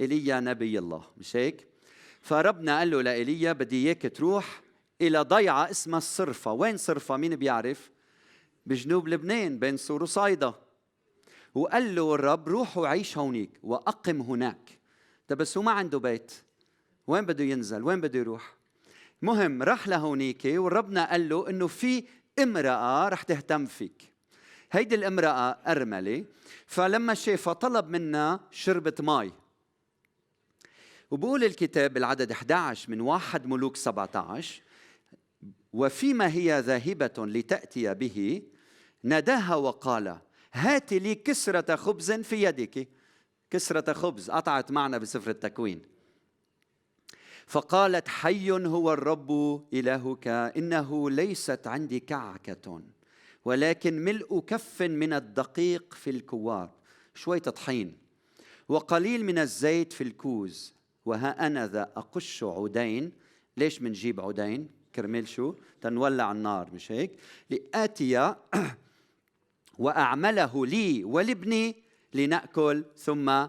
إيليا 0.00 0.40
نبي 0.40 0.78
الله 0.78 1.04
مش 1.16 1.36
هيك؟ 1.36 1.66
فربنا 2.20 2.78
قال 2.78 2.90
له 2.90 3.02
لإيليا 3.02 3.52
بدي 3.52 3.86
إياك 3.86 4.12
تروح 4.16 4.62
إلى 5.00 5.20
ضيعة 5.20 5.70
اسمها 5.70 5.98
الصرفه 5.98 6.52
وين 6.52 6.76
صرفة؟ 6.76 7.16
مين 7.16 7.36
بيعرف؟ 7.36 7.90
بجنوب 8.66 9.08
لبنان 9.08 9.58
بين 9.58 9.76
سور 9.76 10.02
وصيدا 10.02 10.54
وقال 11.54 11.94
له 11.94 12.14
الرب 12.14 12.48
روح 12.48 12.78
وعيش 12.78 13.18
هونيك 13.18 13.50
وأقم 13.62 14.20
هناك. 14.20 14.78
ده 15.28 15.36
بس 15.36 15.56
هو 15.56 15.62
ما 15.62 15.72
عنده 15.72 15.98
بيت. 15.98 16.32
وين 17.06 17.26
بده 17.26 17.44
ينزل؟ 17.44 17.82
وين 17.82 18.00
بده 18.00 18.18
يروح؟ 18.18 18.54
مهم 19.22 19.62
راح 19.62 19.88
لهونيك 19.88 20.42
وربنا 20.44 21.10
قال 21.10 21.28
له 21.28 21.50
إنه 21.50 21.66
في 21.66 22.04
امرأة 22.38 23.08
رح 23.08 23.22
تهتم 23.22 23.66
فيك. 23.66 24.14
هيدي 24.74 24.94
الامرأة 24.94 25.50
أرملة 25.50 26.24
فلما 26.66 27.14
شافها 27.14 27.52
طلب 27.52 27.88
منها 27.88 28.40
شربة 28.50 28.94
مي 29.00 29.32
وبقول 31.10 31.44
الكتاب 31.44 31.92
بالعدد 31.92 32.30
11 32.30 32.90
من 32.90 33.00
واحد 33.00 33.46
ملوك 33.46 33.76
17 33.76 34.62
وفيما 35.72 36.28
هي 36.28 36.60
ذاهبة 36.60 37.12
لتأتي 37.18 37.94
به 37.94 38.42
ناداها 39.02 39.54
وقال 39.54 40.18
هات 40.54 40.92
لي 40.92 41.14
كسرة 41.14 41.76
خبز 41.76 42.12
في 42.12 42.42
يدك. 42.42 42.88
كسرة 43.50 43.92
خبز 43.92 44.30
قطعت 44.30 44.70
معنا 44.70 44.98
بسفر 44.98 45.30
التكوين. 45.30 45.82
فقالت 47.46 48.08
حي 48.08 48.50
هو 48.50 48.92
الرب 48.92 49.30
إلهك 49.72 50.28
إنه 50.28 51.10
ليست 51.10 51.66
عندي 51.66 52.00
كعكة 52.00 52.82
ولكن 53.44 54.04
ملء 54.04 54.40
كف 54.40 54.82
من 54.82 55.12
الدقيق 55.12 55.94
في 55.94 56.10
الكوار 56.10 56.70
شوية 57.14 57.38
طحين. 57.38 57.98
وقليل 58.68 59.24
من 59.24 59.38
الزيت 59.38 59.92
في 59.92 60.04
الكوز. 60.04 60.74
وها 61.04 61.46
أنا 61.46 61.66
ذا 61.66 61.92
أقش 61.96 62.42
عودين. 62.42 63.12
ليش 63.56 63.82
منجيب 63.82 64.20
عودين؟ 64.20 64.68
كرمال 64.94 65.28
شو؟ 65.28 65.54
تنولع 65.80 66.32
النار 66.32 66.70
مش 66.74 66.92
هيك؟ 66.92 67.18
لآتي 67.50 68.34
وأعمله 69.78 70.66
لي 70.66 71.04
ولابني 71.04 71.76
لنأكل 72.14 72.84
ثم 72.96 73.46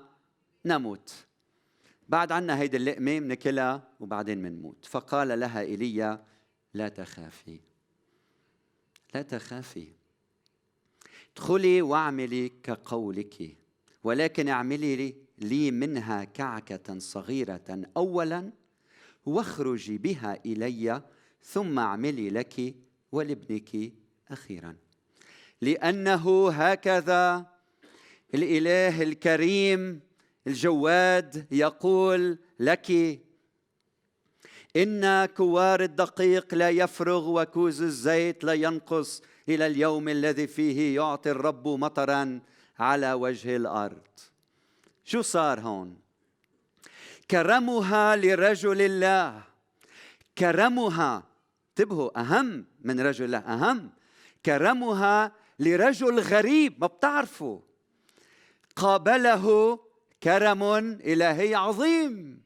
نموت. 0.65 1.13
بعد 2.09 2.31
عنا 2.31 2.59
هيدي 2.59 2.77
اللقمة 2.77 3.19
منكلها 3.19 3.87
وبعدين 3.99 4.41
منموت. 4.41 4.85
فقال 4.85 5.39
لها 5.39 5.61
إيليا 5.61 6.25
لا 6.73 6.89
تخافي. 6.89 7.59
لا 9.15 9.21
تخافي. 9.21 9.87
ادخلي 11.33 11.81
واعملي 11.81 12.49
كقولك. 12.49 13.57
ولكن 14.03 14.47
اعملي 14.49 15.15
لي, 15.37 15.71
منها 15.71 16.23
كعكة 16.23 16.99
صغيرة 16.99 17.81
أولا 17.97 18.51
واخرجي 19.25 19.97
بها 19.97 20.45
إلي 20.45 21.03
ثم 21.41 21.79
اعملي 21.79 22.29
لك 22.29 22.75
ولابنك 23.11 23.93
أخيرا. 24.29 24.75
لأنه 25.61 26.49
هكذا. 26.49 27.45
الإله 28.33 29.01
الكريم 29.01 30.01
الجواد 30.47 31.47
يقول 31.51 32.37
لك 32.59 33.19
إن 34.75 35.25
كوار 35.25 35.83
الدقيق 35.83 36.53
لا 36.53 36.69
يفرغ 36.69 37.41
وكوز 37.41 37.81
الزيت 37.81 38.43
لا 38.43 38.53
ينقص 38.53 39.21
إلى 39.49 39.67
اليوم 39.67 40.09
الذي 40.09 40.47
فيه 40.47 40.95
يعطي 40.95 41.31
الرب 41.31 41.67
مطرا 41.67 42.41
على 42.79 43.13
وجه 43.13 43.55
الأرض. 43.55 44.07
شو 45.03 45.21
صار 45.21 45.59
هون؟ 45.59 45.97
كرمها 47.31 48.15
لرجل 48.15 48.81
الله. 48.81 49.43
كرمها 50.37 51.23
انتبهوا 51.69 52.19
أهم 52.19 52.65
من 52.81 52.99
رجل 52.99 53.25
الله 53.25 53.37
أهم. 53.37 53.89
كرمها 54.45 55.31
لرجل 55.59 56.19
غريب 56.19 56.81
ما 56.81 56.87
بتعرفوا 56.87 57.59
قابله 58.75 59.79
كرم 60.23 60.63
إلهي 60.83 61.55
عظيم. 61.55 62.41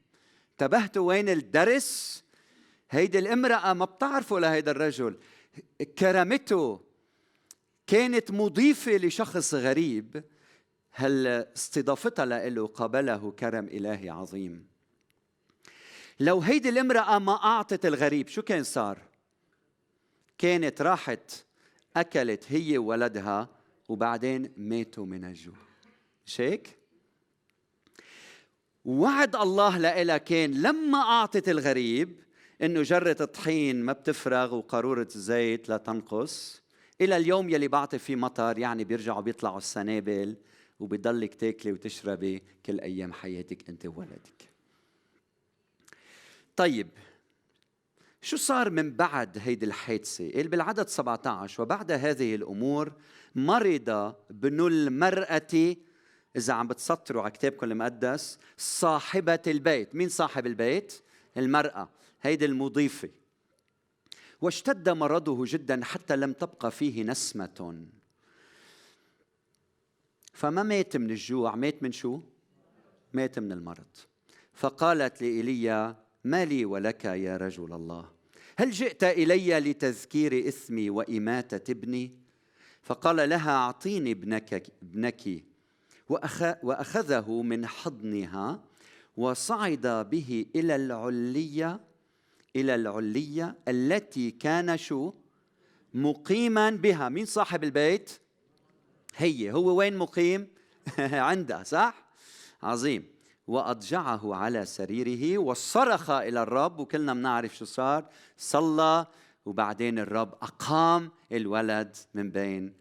انتبهتوا 0.51 1.08
وين 1.08 1.30
الدرس؟ 1.30 2.24
هيدي 2.89 3.20
الامرأة 3.20 3.74
ما 3.74 3.86
بتعرفوا 3.86 4.39
لهيدا 4.39 4.72
الرجل. 4.72 5.18
كرمته 5.98 6.82
كانت 7.88 8.32
مضيفة 8.32 8.92
لشخص 8.92 9.54
غريب. 9.54 10.24
هل 10.92 11.28
استضافتها 11.28 12.25
له 12.25 12.68
قابله 12.68 13.32
كرم 13.32 13.66
إلهي 13.66 14.10
عظيم؟ 14.10 14.68
لو 16.20 16.39
هيدي 16.39 16.70
الامرأة 16.70 17.20
ما 17.20 17.44
أعطت 17.44 17.86
الغريب 17.86 18.28
شو 18.28 18.42
كان 18.42 18.63
صار؟ 18.63 19.00
كانت 20.38 20.82
راحت 20.82 21.46
أكلت 22.00 22.44
هي 22.48 22.77
وولدها 22.77 23.50
وبعدين 23.89 24.51
ماتوا 24.58 25.06
من 25.06 25.25
الجوع 25.25 25.56
مش 26.25 26.41
هيك؟ 26.41 26.77
وعد 28.86 29.36
الله 29.36 29.77
لها 29.77 30.18
كان 30.18 30.62
لما 30.62 30.98
أعطت 30.98 31.50
الغريب 31.50 32.20
إنه 32.62 32.82
جرة 32.82 33.18
الطحين 33.22 33.84
ما 33.84 33.94
بتفرغ 33.94 34.56
وقارورة 34.56 35.08
الزيت 35.15 35.70
لا 35.70 35.77
تنقص 35.77 36.62
إلى 37.01 37.18
اليوم 37.18 37.50
يلي 37.50 37.68
بعطي 37.68 38.00
فيه 38.00 38.15
مطر 38.15 38.58
يعني 38.58 38.84
بيرجعوا 38.84 39.22
بيطلعوا 39.22 39.58
السنابل 39.58 40.36
وبضلك 40.79 41.36
تاكلي 41.36 41.72
وتشربي 41.72 42.44
كل 42.65 42.79
أيام 42.79 43.13
حياتك 43.13 43.70
أنت 43.70 43.86
وولدك 43.86 44.50
طيب 46.56 46.88
شو 48.22 48.38
صار 48.38 48.70
من 48.70 48.94
بعد 48.94 49.38
هيدي 49.38 49.66
الحادثة؟ 49.66 50.32
قال 50.32 50.48
بالعدد 50.48 50.88
17 50.88 51.62
وبعد 51.64 51.92
هذه 51.92 52.36
الأمور 52.36 52.94
مرض 53.36 53.90
ابن 54.30 54.68
المرأة 54.68 55.76
إذا 56.36 56.54
عم 56.54 56.68
بتسطروا 56.68 57.22
على 57.22 57.32
كتابكم 57.32 57.72
المقدس 57.72 58.38
صاحبة 58.58 59.40
البيت، 59.48 59.96
مين 59.96 60.10
صاحب 60.10 60.48
البيت؟ 60.48 61.02
المرأة، 61.38 61.90
هيدي 62.22 62.46
المضيفة. 62.46 63.10
واشتد 64.42 64.90
مرضه 64.90 65.44
جدا 65.48 65.84
حتى 65.84 66.16
لم 66.16 66.34
تبقى 66.34 66.72
فيه 66.72 67.04
نسمة. 67.04 67.86
فما 70.34 70.64
مات 70.64 70.98
من 70.98 71.10
الجوع، 71.10 71.56
مات 71.56 71.84
من 71.84 71.92
شو؟ 71.92 72.22
مات 73.14 73.40
من 73.40 73.51
المرض. 73.51 73.96
فقالت 74.53 75.22
لإيليا 75.22 75.96
ما 76.29 76.46
لي 76.46 76.65
ولك 76.65 77.05
يا 77.05 77.37
رجل 77.37 77.74
الله. 77.74 78.05
هل 78.57 78.72
جئت 78.72 79.03
إلي 79.03 79.59
لتذكير 79.59 80.48
اثمي 80.48 80.89
وإماتة 80.89 81.72
ابني؟ 81.72 82.11
فقال 82.81 83.29
لها 83.29 83.51
أعطيني 83.51 84.11
ابنك 84.11 84.63
ابنك. 84.83 85.44
وأخذه 86.63 87.42
من 87.42 87.65
حضنها 87.65 88.63
وصعد 89.18 89.87
به 89.87 90.46
إلى 90.55 90.75
العليه 90.75 91.79
إلى 92.55 92.75
العليه 92.75 93.55
التي 93.68 94.31
كان 94.31 94.77
شو؟ 94.77 95.13
مقيما 95.94 96.70
بها. 96.70 97.09
مين 97.09 97.25
صاحب 97.25 97.63
البيت؟ 97.63 98.11
هي. 99.15 99.51
هو 99.51 99.75
وين 99.75 99.98
مقيم؟ 99.98 100.48
عندها 101.00 101.63
صح؟ 101.63 102.05
عظيم. 102.63 103.19
وأضجعه 103.50 104.35
على 104.35 104.66
سريره 104.66 105.38
وصرخ 105.38 106.09
إلى 106.09 106.44
الرب 106.44 106.79
وكلنا 106.79 107.14
بنعرف 107.14 107.57
شو 107.57 107.66
صار. 107.66 108.05
صلى 108.38 109.05
وبعدين 109.46 110.00
الرب 110.00 110.33
أقام 110.42 111.12
الولد 111.31 111.98
من 112.14 112.31
بين 112.31 112.74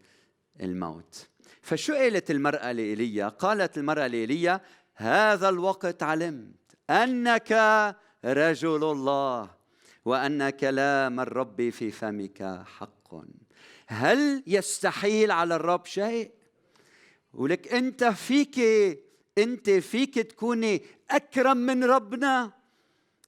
الموت. 0.61 1.27
فشو 1.61 1.93
قالت 1.93 2.31
المرأة 2.31 2.71
لإيليا؟ 2.71 3.27
قالت 3.27 3.77
المرأة 3.77 4.07
لإيليا 4.07 4.61
هذا 4.95 5.49
الوقت 5.49 6.03
علمت 6.03 6.55
أنك 6.89 7.51
رجل 8.25 8.83
الله 8.83 9.49
وان 10.05 10.49
كلام 10.49 11.19
الرب 11.19 11.69
في 11.69 11.91
فمك 11.91 12.63
حق. 12.65 13.15
هل 13.87 14.43
يستحيل 14.47 15.31
على 15.31 15.55
الرب 15.55 15.85
شيء؟ 15.85 16.31
ولك 17.33 17.73
أنت 17.73 18.03
فيك 18.03 18.59
انت 19.43 19.69
فيك 19.69 20.19
تكوني 20.19 20.81
اكرم 21.11 21.57
من 21.57 21.83
ربنا. 21.83 22.51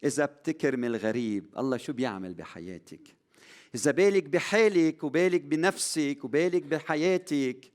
إذا 0.03 0.25
بتكرم 0.25 0.83
الغريب 0.83 1.45
الله 1.57 1.77
شو 1.77 1.93
بيعمل 1.93 2.33
بحياتك؟ 2.33 3.15
إذا 3.75 3.91
بالك 3.91 4.23
بحالك 4.23 5.03
وبالك 5.03 5.41
بنفسك 5.41 6.17
وبالك 6.23 6.63
بحياتك 6.63 7.71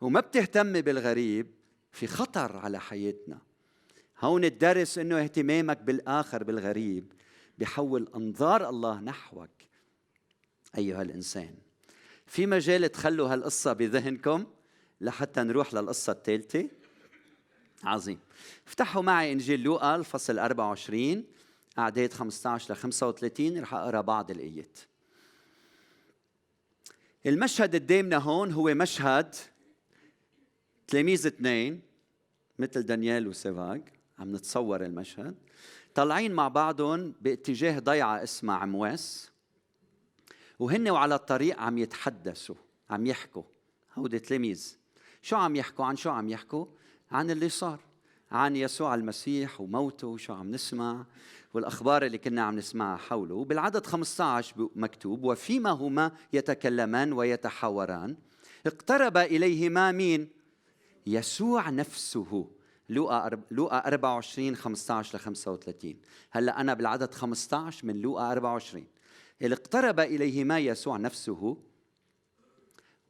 وما 0.00 0.20
بتهتمي 0.20 0.82
بالغريب 0.82 1.46
في 1.92 2.06
خطر 2.06 2.56
على 2.56 2.80
حياتنا. 2.80 3.38
هون 4.20 4.44
الدرس 4.44 4.98
إنه 4.98 5.22
اهتمامك 5.22 5.82
بالآخر 5.82 6.44
بالغريب 6.44 7.12
بحول 7.58 8.08
أنظار 8.16 8.68
الله 8.68 9.00
نحوك. 9.00 9.50
أيها 10.78 11.02
الإنسان 11.02 11.54
في 12.26 12.46
مجال 12.46 12.92
تخلوا 12.92 13.28
هالقصة 13.28 13.72
بذهنكم 13.72 14.46
لحتى 15.00 15.42
نروح 15.42 15.74
للقصة 15.74 16.12
الثالثة؟ 16.12 16.68
عظيم. 17.82 18.18
افتحوا 18.66 19.02
معي 19.02 19.32
إنجيل 19.32 19.62
لوقا 19.62 19.96
الفصل 19.96 20.38
24 20.38 21.24
أعداد 21.78 22.12
15 22.12 22.74
ل 22.74 22.76
35 22.76 23.60
رح 23.60 23.74
أقرأ 23.74 24.00
بعض 24.00 24.30
الآيات. 24.30 24.78
المشهد 27.26 27.74
قدامنا 27.74 28.16
هون 28.16 28.52
هو 28.52 28.74
مشهد 28.74 29.34
تلاميذ 30.86 31.26
اثنين 31.26 31.82
مثل 32.58 32.82
دانيال 32.82 33.28
وسيفاج 33.28 33.82
عم 34.18 34.36
نتصور 34.36 34.84
المشهد. 34.84 35.34
طالعين 35.94 36.32
مع 36.32 36.48
بعضهم 36.48 37.14
باتجاه 37.20 37.78
ضيعة 37.78 38.22
اسمها 38.22 38.56
عمواس 38.56 39.30
وهن 40.58 40.90
وعلى 40.90 41.14
الطريق 41.14 41.60
عم 41.60 41.78
يتحدثوا 41.78 42.56
عم 42.90 43.06
يحكوا. 43.06 43.42
هودي 43.94 44.18
تلاميذ 44.18 44.76
شو 45.22 45.36
عم 45.36 45.56
يحكوا؟ 45.56 45.84
عن 45.84 45.96
شو 45.96 46.10
عم 46.10 46.28
يحكوا؟ 46.28 46.66
عن 47.12 47.30
اللي 47.30 47.48
صار 47.48 47.80
عن 48.30 48.56
يسوع 48.56 48.94
المسيح 48.94 49.60
وموته 49.60 50.06
وشو 50.06 50.34
عم 50.34 50.50
نسمع 50.50 51.06
والأخبار 51.54 52.06
اللي 52.06 52.18
كنا 52.18 52.42
عم 52.42 52.56
نسمعها 52.56 52.96
حوله. 52.96 53.34
وبالعدد 53.34 53.86
15 53.86 54.68
مكتوب 54.76 55.24
وفيما 55.24 55.70
هما 55.70 56.12
يتكلمان 56.32 57.12
ويتحاوران 57.12 58.16
اقترب 58.66 59.16
إليهما 59.16 59.92
مين؟ 59.92 60.28
يسوع 61.06 61.70
نفسه. 61.70 62.48
لوقا 62.88 63.30
لوقا 63.50 63.78
24 63.78 64.56
15 64.56 65.18
ل 65.18 65.20
35 65.20 65.96
هلأ 66.30 66.60
أنا 66.60 66.74
بالعدد 66.74 67.14
15 67.14 67.86
من 67.86 68.00
لوقا 68.00 68.32
24 68.32 68.86
اللي 69.42 69.54
اقترب 69.54 70.00
إليهما 70.00 70.58
يسوع 70.58 70.96
نفسه 70.96 71.56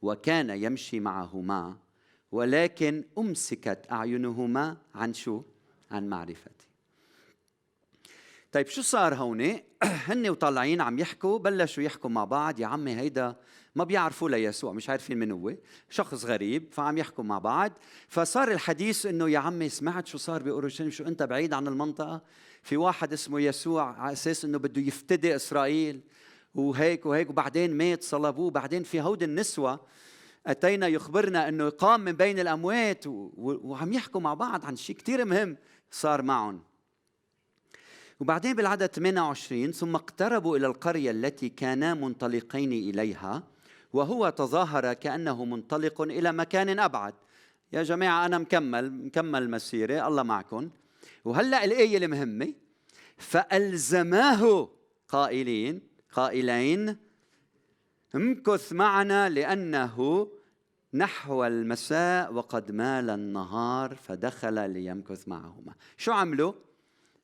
وكان 0.01 0.49
يمشي 0.49 0.99
معهما 0.99 1.77
ولكن 2.33 3.03
أمسكت 3.17 3.85
أعينهما 3.91 4.77
عن 4.95 5.13
شو؟ 5.13 5.41
عن 5.91 6.09
معرفتي. 6.09 6.67
طيب 8.51 8.67
شو 8.67 8.81
صار 8.81 9.15
هون؟ 9.15 9.59
هن 10.07 10.29
وطالعين 10.29 10.81
عم 10.81 10.99
يحكوا 10.99 11.39
بلشوا 11.39 11.83
يحكوا 11.83 12.09
مع 12.09 12.25
بعض. 12.25 12.59
يا 12.59 12.67
عمي 12.67 12.95
هيدا 12.95 13.35
ما 13.75 13.83
بيعرفوا 13.83 14.29
ليسوع 14.29 14.73
مش 14.73 14.89
عارفين 14.89 15.17
من 15.17 15.31
هو. 15.31 15.53
شخص 15.89 16.25
غريب 16.25 16.67
فعم 16.71 16.97
يحكوا 16.97 17.23
مع 17.23 17.39
بعض. 17.39 17.71
فصار 18.07 18.51
الحديث 18.51 19.05
إنه 19.05 19.29
يا 19.29 19.39
عمي 19.39 19.69
سمعت 19.69 20.07
شو 20.07 20.17
صار 20.17 20.43
بأورشليم؟ 20.43 20.91
شو 20.91 21.03
أنت 21.03 21.23
بعيد 21.23 21.53
عن 21.53 21.67
المنطقة؟ 21.67 22.21
في 22.63 22.77
واحد 22.77 23.13
اسمه 23.13 23.39
يسوع 23.41 23.99
على 23.99 24.13
أساس 24.13 24.45
إنه 24.45 24.57
بده 24.57 24.81
يفتدي 24.81 25.35
إسرائيل. 25.35 26.01
وهيك 26.55 27.05
وهيك 27.05 27.29
وبعدين 27.29 27.77
مات 27.77 28.03
صلبوه. 28.03 28.51
بعدين 28.51 28.83
في 28.83 29.01
هود 29.01 29.23
النسوة 29.23 29.79
أتينا 30.47 30.87
يخبرنا 30.87 31.49
أنه 31.49 31.69
قام 31.69 32.01
من 32.01 32.11
بين 32.11 32.39
الأموات 32.39 33.03
وعم 33.07 33.93
يحكوا 33.93 34.21
مع 34.21 34.33
بعض 34.33 34.65
عن 34.65 34.75
شيء 34.75 34.95
كثير 34.95 35.25
مهم 35.25 35.57
صار 35.91 36.21
معهم. 36.21 36.61
وبعدين 38.19 38.55
بالعدد 38.55 38.85
28 38.85 39.71
ثم 39.71 39.95
اقتربوا 39.95 40.57
إلى 40.57 40.67
القرية 40.67 41.11
التي 41.11 41.49
كانا 41.49 41.93
منطلقين 41.93 42.73
إليها 42.73 43.43
وهو 43.93 44.29
تظاهر 44.29 44.93
كأنه 44.93 45.45
منطلق 45.45 46.01
إلى 46.01 46.31
مكان 46.31 46.79
أبعد. 46.79 47.13
يا 47.73 47.83
جماعة 47.83 48.25
أنا 48.25 48.37
مكمل 48.37 48.91
مكمل 48.91 49.49
مسيرة 49.49 50.07
الله 50.07 50.23
معكم. 50.23 50.69
وهلأ 51.25 51.63
الآية 51.63 51.97
المهمة 51.97 52.53
فألزماه 53.17 54.69
قائلين 55.07 55.81
قائلين 56.11 56.97
امكث 58.15 58.73
معنا 58.73 59.29
لأنه 59.29 60.27
نحو 60.93 61.45
المساء 61.45 62.33
وقد 62.33 62.71
مال 62.71 63.09
النهار 63.09 63.95
فدخل 63.95 64.69
ليمكث 64.69 65.27
معهما. 65.27 65.73
شو 65.97 66.11
عملوا؟ 66.11 66.53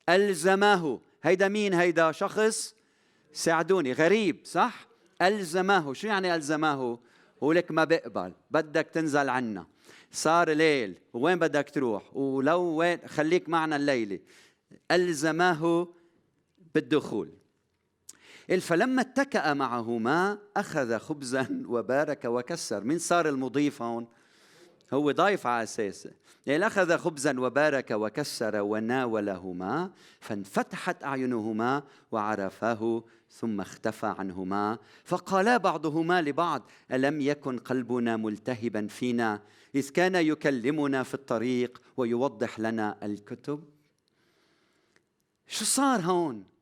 ألزماه 0.09 0.99
هيدا 1.23 1.47
مين 1.47 1.73
هيدا 1.73 2.11
شخص؟ 2.11 2.75
ساعدوني. 3.33 3.93
غريب 3.93 4.39
صح؟ 4.43 4.87
ألزماه 5.21 5.93
شو 5.93 6.07
يعني 6.07 6.35
ألزماه 6.35 6.99
هو 7.43 7.51
لك 7.51 7.71
ما 7.71 7.83
بقبل 7.83 8.33
بدك 8.51 8.87
تنزل 8.93 9.29
عنا. 9.29 9.65
صار 10.11 10.49
ليل. 10.49 10.99
وين 11.13 11.39
بدك 11.39 11.69
تروح؟ 11.69 12.15
ولو 12.15 12.61
وين 12.61 12.99
خليك 13.07 13.49
معنا 13.49 13.75
الليلة. 13.75 14.19
ألزماه 14.91 15.87
بالدخول. 16.75 17.38
فلما 18.57 19.01
اتكأ 19.01 19.53
معهما 19.53 20.37
أخذ 20.57 20.97
خبزا 20.97 21.63
وبارك 21.73 22.25
وكسر. 22.25 22.83
من 22.83 22.99
صار 22.99 23.29
المضيف 23.29 23.81
هون؟ 23.81 24.07
هو 24.93 25.11
ضايف 25.11 25.47
على 25.47 25.63
أساسه. 25.63 26.11
يعني 26.45 26.67
أخذ 26.67 26.97
خبزا 26.97 27.39
وبارك 27.39 27.91
وكسر 27.91 28.61
وناولهما 28.61 29.91
فانفتحت 30.19 31.03
أعينهما 31.03 31.83
وعرفاه 32.11 33.03
ثم 33.29 33.61
اختفى 33.61 34.15
عنهما. 34.19 34.77
فقالا 35.03 35.57
بعضهما 35.57 36.21
لبعض 36.21 36.69
ألم 36.91 37.21
يكن 37.21 37.57
قلبنا 37.57 38.17
ملتهبا 38.17 38.87
فينا 38.87 39.41
إذ 39.75 39.89
كان 39.89 40.15
يكلمنا 40.15 41.03
في 41.03 41.13
الطريق 41.13 41.81
ويوضح 41.97 42.59
لنا 42.59 42.97
الكتب؟ 43.03 43.63
شو 45.47 45.65
صار 45.65 45.99
هون؟ 45.99 46.58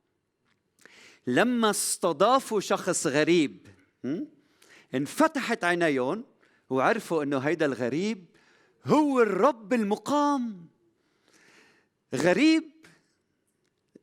لما 1.28 1.70
استضافوا 1.70 2.60
شخص 2.60 3.08
غريب 3.08 3.68
انفتحت 4.96 5.64
عينيهم 5.64 6.24
وعرفوا 6.70 7.24
إنه 7.24 7.38
هيدا 7.38 7.66
الغريب 7.66 8.26
هو 8.86 9.22
الرب 9.22 9.74
المقام. 9.74 10.68
غريب 12.16 12.72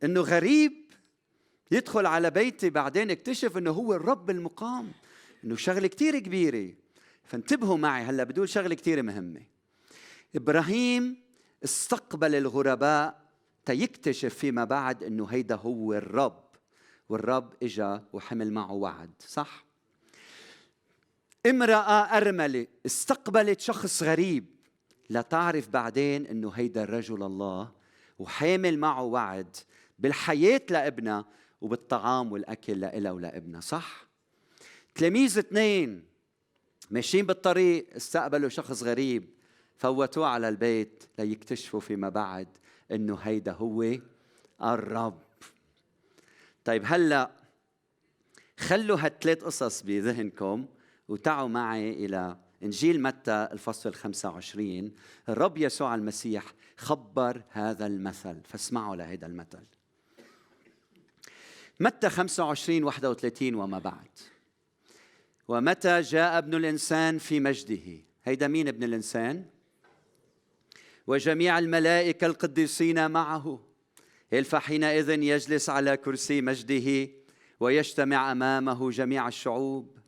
إنه 0.04 0.20
غريب 0.20 0.72
يدخل 1.70 2.06
على 2.06 2.30
بيتي 2.30 2.70
بعدين 2.70 3.10
اكتشف 3.10 3.56
إنه 3.56 3.70
هو 3.70 3.94
الرب 3.94 4.30
المقام. 4.30 4.92
إنه 5.44 5.56
شغلة 5.56 5.86
كثير 5.86 6.18
كبيرة. 6.18 6.74
فانتبهوا 7.24 7.76
معي 7.76 8.02
هلأ 8.02 8.24
بدول 8.24 8.48
شغلة 8.48 8.74
كثير 8.74 9.02
مهمة. 9.02 9.42
إبراهيم 10.36 11.22
استقبل 11.64 12.34
الغرباء 12.34 13.24
تيكتشف 13.64 14.34
فيما 14.34 14.64
بعد 14.64 15.04
إنه 15.04 15.26
هيدا 15.26 15.54
هو 15.54 15.94
الرب. 15.94 16.43
والرب 17.08 17.54
إجا 17.62 18.04
وحمل 18.12 18.52
معه 18.52 18.72
وعد 18.72 19.10
صح؟ 19.18 19.64
امرأة 21.46 22.16
أرملة 22.16 22.66
استقبلت 22.86 23.60
شخص 23.60 24.02
غريب. 24.02 24.54
لتعرف 25.10 25.68
بعدين 25.68 26.26
إنه 26.26 26.50
هيدا 26.50 26.82
الرجل 26.82 27.22
الله 27.22 27.72
وحامل 28.18 28.78
معه 28.78 29.02
وعد 29.02 29.56
بالحياة 29.98 30.62
لابنها 30.70 31.24
وبالطعام 31.60 32.32
والأكل 32.32 32.80
لإلها 32.80 33.12
ولابنها 33.12 33.60
صح؟ 33.60 34.06
تلاميذ 34.94 35.38
اثنين 35.38 36.04
ماشيين 36.90 37.26
بالطريق 37.26 37.86
استقبلوا 37.96 38.48
شخص 38.48 38.82
غريب 38.82 39.30
فوتوه 39.76 40.26
على 40.26 40.48
البيت 40.48 41.04
ليكتشفوا 41.18 41.80
فيما 41.80 42.08
بعد 42.08 42.48
إنه 42.90 43.16
هيدا 43.16 43.52
هو 43.52 43.94
الرب. 44.62 45.22
طيب 46.64 46.82
هلأ 46.86 47.30
خلوا 48.58 48.98
هالثلاث 49.00 49.44
قصص 49.44 49.82
بذهنكم 49.82 50.66
وتعوا 51.08 51.48
معي 51.48 51.90
إلى 51.90 52.36
إنجيل 52.62 53.02
متى 53.02 53.48
الفصل 53.52 53.94
25 53.94 54.94
الرب 55.28 55.58
يسوع 55.58 55.94
المسيح 55.94 56.44
خبر 56.76 57.42
هذا 57.50 57.86
المثل. 57.86 58.40
فاسمعوا 58.44 58.96
لهذا 58.96 59.26
المثل. 59.26 59.64
متى 61.80 62.10
25 62.10 62.84
31 62.84 63.54
وما 63.54 63.78
بعد. 63.78 64.08
ومتى 65.48 66.00
جاء 66.00 66.38
ابن 66.38 66.54
الإنسان 66.54 67.18
في 67.18 67.40
مجده. 67.40 68.02
هيدا 68.24 68.48
مين 68.48 68.68
ابن 68.68 68.84
الإنسان؟ 68.84 69.44
وجميع 71.06 71.58
الملائكة 71.58 72.26
القديسين 72.26 73.10
معه. 73.10 73.60
فحينئذ 74.30 75.10
يجلس 75.10 75.68
على 75.70 75.96
كرسي 75.96 76.40
مجده 76.40 77.08
ويجتمع 77.60 78.32
امامه 78.32 78.90
جميع 78.90 79.28
الشعوب 79.28 79.98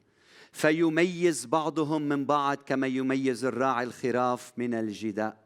فيميز 0.52 1.46
بعضهم 1.46 2.02
من 2.02 2.24
بعض 2.24 2.56
كما 2.56 2.86
يميز 2.86 3.44
الراعي 3.44 3.84
الخراف 3.84 4.52
من 4.56 4.74
الجداء 4.74 5.42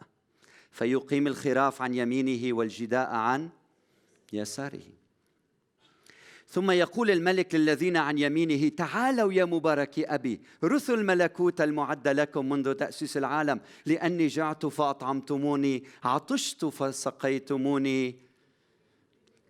فيقيم 0.71 1.27
الخراف 1.27 1.83
عن 1.83 1.95
يمينه 1.95 2.57
والجداء 2.57 3.11
عن 3.11 3.49
يساره. 4.33 5.01
ثم 6.49 6.71
يقول 6.71 7.11
الملك 7.11 7.55
للذين 7.55 7.97
عن 7.97 8.19
يمينه 8.19 8.69
تعالوا 8.69 9.33
يا 9.33 9.45
مباركي 9.45 10.05
أبي 10.05 10.41
رثوا 10.65 10.95
الملكوت 10.95 11.61
المعد 11.61 12.09
لكم 12.09 12.49
منذ 12.49 12.73
تأسيس 12.73 13.17
العالم 13.17 13.61
لأني 13.87 14.27
جعت 14.27 14.67
فأطعمتموني 14.67 15.85
عطشت 16.05 16.65
فسقيتموني 16.65 18.30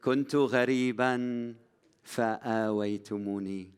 كنت 0.04 0.36
غريبا 0.36 1.54
فآويتموني. 2.02 3.70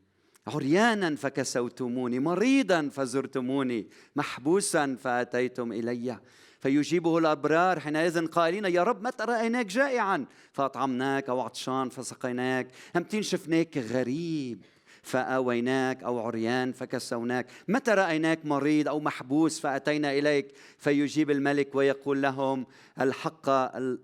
عريانا 0.47 1.17
فكسوتموني. 1.17 2.19
مريضا 2.19 2.89
فزرتموني. 2.89 3.87
محبوسا 4.17 4.97
فأتيتم 5.03 5.73
إلي. 5.73 6.19
فيجيبه 6.61 7.19
الأبرار 7.19 7.81
حينئذ 7.81 8.27
قائلين 8.27 8.65
يا 8.65 8.83
رب 8.83 9.03
متى 9.03 9.25
رأيناك 9.25 9.67
جائعا؟ 9.67 10.27
فأطعمناك 10.53 11.29
أو 11.29 11.41
عطشان 11.41 11.89
فسقيناك. 11.89 12.69
أمتين 12.97 13.23
شفناك 13.23 13.79
غريب؟ 13.79 14.65
فآويناك 15.03 16.03
أو 16.03 16.19
عريان 16.19 16.73
فكسوناك. 16.73 17.47
متى 17.69 17.91
رأيناك 17.91 18.47
مريض 18.47 18.89
أو 18.89 19.01
محبوس 19.01 19.61
فأتينا 19.61 20.13
إليك؟ 20.13 20.55
فيجيب 20.79 21.31
الملك 21.31 21.75
ويقول 21.75 22.23
لهم 22.23 22.67
الحق 23.01 23.49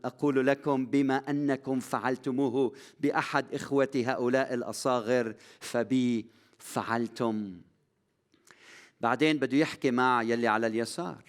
أقول 0.05 0.47
لكم 0.47 0.87
بما 0.87 1.17
أنكم 1.31 1.81
فعلتموه 1.81 2.73
بأحد 3.01 3.55
إخوة 3.55 3.89
هؤلاء 3.97 4.55
الأصاغر 4.55 5.35
فبي 5.61 6.27
فعلتم. 6.59 7.61
بعدين 9.01 9.39
بده 9.39 9.57
يحكي 9.57 9.91
مع 9.91 10.23
يلي 10.23 10.47
على 10.47 10.67
اليسار. 10.67 11.25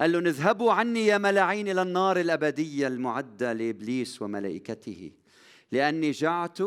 قال 0.00 0.12
له 0.12 0.18
اذهبوا 0.18 0.72
عني 0.72 1.06
يا 1.06 1.18
ملاعين 1.18 1.68
إلى 1.68 1.82
النار 1.82 2.20
الأبدية 2.20 2.86
المعدة 2.86 3.52
لإبليس 3.52 4.22
وملائكته 4.22 5.12
لأني 5.72 6.10
جعت 6.10 6.58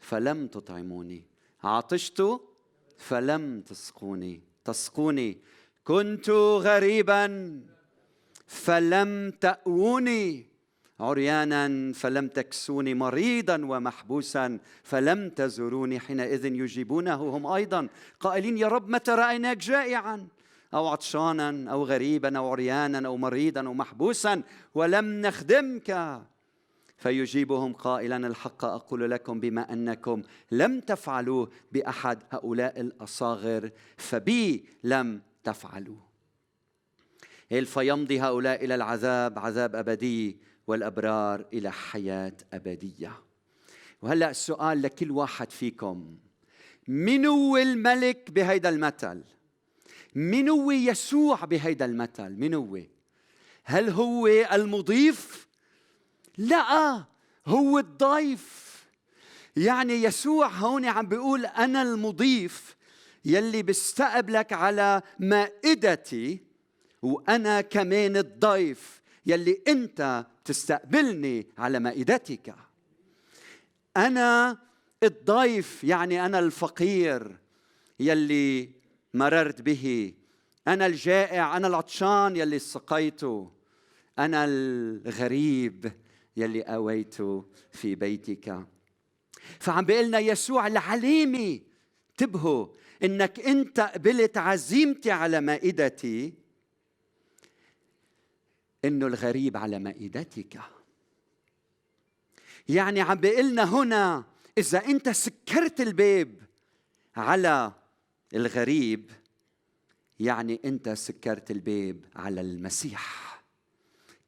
فلم 0.00 0.46
تطعموني. 0.46 1.29
عطشت 1.64 2.40
فلم 2.98 3.60
تسقوني. 3.60 4.40
تسقوني. 4.64 5.38
كنت 5.84 6.30
غريبا 6.60 7.60
فلم 8.46 9.30
تأووني. 9.30 10.46
عريانا 11.00 11.92
فلم 11.92 12.28
تكسوني. 12.28 12.94
مريضا 12.94 13.56
ومحبوسا 13.64 14.58
فلم 14.82 15.28
تزوروني. 15.28 16.00
حينئذ 16.00 16.44
يجيبونه 16.44 17.14
هم 17.14 17.46
أيضا. 17.46 17.88
قائلين 18.20 18.58
يا 18.58 18.68
رب 18.68 18.88
متى 18.88 19.10
رأيناك 19.10 19.56
جائعا؟ 19.56 20.28
أو 20.74 20.88
عطشانا 20.88 21.70
أو 21.70 21.84
غريبا 21.84 22.38
أو 22.38 22.52
عريانا 22.52 23.08
أو 23.08 23.16
مريضا 23.16 23.66
أو 23.66 23.74
محبوسا. 23.74 24.42
ولم 24.74 25.20
نخدمك. 25.20 26.20
فيجيبهم 27.00 27.72
قائلا 27.72 28.26
الحق 28.26 28.64
أقول 28.64 29.10
لكم 29.10 29.40
بما 29.40 29.72
أنكم 29.72 30.22
لم 30.50 30.80
تفعلوا 30.80 31.46
بأحد 31.72 32.18
هؤلاء 32.30 32.80
الأصاغر 32.80 33.70
فبي 33.96 34.64
لم 34.84 35.22
تفعلوا. 35.44 35.96
فيمضي 37.64 38.20
هؤلاء 38.20 38.64
إلى 38.64 38.74
العذاب 38.74 39.38
عذاب 39.38 39.76
أبدي 39.76 40.38
والأبرار 40.66 41.46
إلى 41.52 41.72
حياة 41.72 42.36
أبدية. 42.52 43.12
وهلأ 44.02 44.30
السؤال 44.30 44.82
لكل 44.82 45.10
واحد 45.10 45.50
فيكم 45.50 46.16
من 46.88 47.26
هو 47.26 47.56
الملك 47.56 48.30
بهيدا 48.30 48.68
المثل؟ 48.68 49.24
من 50.14 50.48
هو 50.48 50.70
يسوع 50.70 51.44
بهيدا 51.44 51.84
المثل؟ 51.84 52.30
من 52.30 52.54
هو 52.54 52.78
هل 53.64 53.90
هو 53.90 54.26
المضيف 54.26 55.49
لا 56.38 57.04
هو 57.46 57.78
الضيف. 57.78 58.70
يعني 59.56 60.02
يسوع 60.02 60.48
هون 60.48 60.84
عم 60.84 61.06
بيقول 61.06 61.46
أنا 61.46 61.82
المضيف 61.82 62.76
يلي 63.24 63.62
بستقبلك 63.62 64.52
على 64.52 65.02
مائدتي 65.18 66.40
وأنا 67.02 67.60
كمان 67.60 68.16
الضيف 68.16 69.02
يلي 69.26 69.62
أنت 69.68 70.26
تستقبلني 70.44 71.46
على 71.58 71.80
مائدتك. 71.80 72.54
أنا 73.96 74.58
الضيف 75.02 75.84
يعني 75.84 76.26
أنا 76.26 76.38
الفقير 76.38 77.36
يلي 78.00 78.70
مررت 79.14 79.62
به. 79.62 80.14
أنا 80.68 80.86
الجائع 80.86 81.56
أنا 81.56 81.66
العطشان 81.66 82.36
يلي 82.36 82.58
سقيته. 82.58 83.50
أنا 84.18 84.44
الغريب. 84.44 85.92
يلي 86.40 86.62
اويته 86.62 87.44
في 87.72 87.94
بيتك. 87.94 88.66
فعم 89.60 89.84
بيقلنا 89.84 90.18
يسوع 90.18 90.66
العليمه 90.66 91.60
انتبهوا 92.10 92.66
إنك 93.02 93.40
أنت 93.40 93.80
قبلت 93.80 94.36
عزيمتي 94.36 95.10
على 95.10 95.40
مائدتي 95.40 96.34
إنه 98.84 99.06
الغريب 99.06 99.56
على 99.56 99.78
مائدتك. 99.78 100.60
يعني 102.68 103.00
عم 103.00 103.14
بيقلنا 103.14 103.64
هنا 103.74 104.24
إذا 104.58 104.84
أنت 104.84 105.08
سكرت 105.08 105.80
الباب 105.80 106.42
على 107.16 107.72
الغريب 108.34 109.10
يعني 110.20 110.60
أنت 110.64 110.88
سكرت 110.88 111.50
الباب 111.50 112.04
على 112.16 112.40
المسيح. 112.40 113.29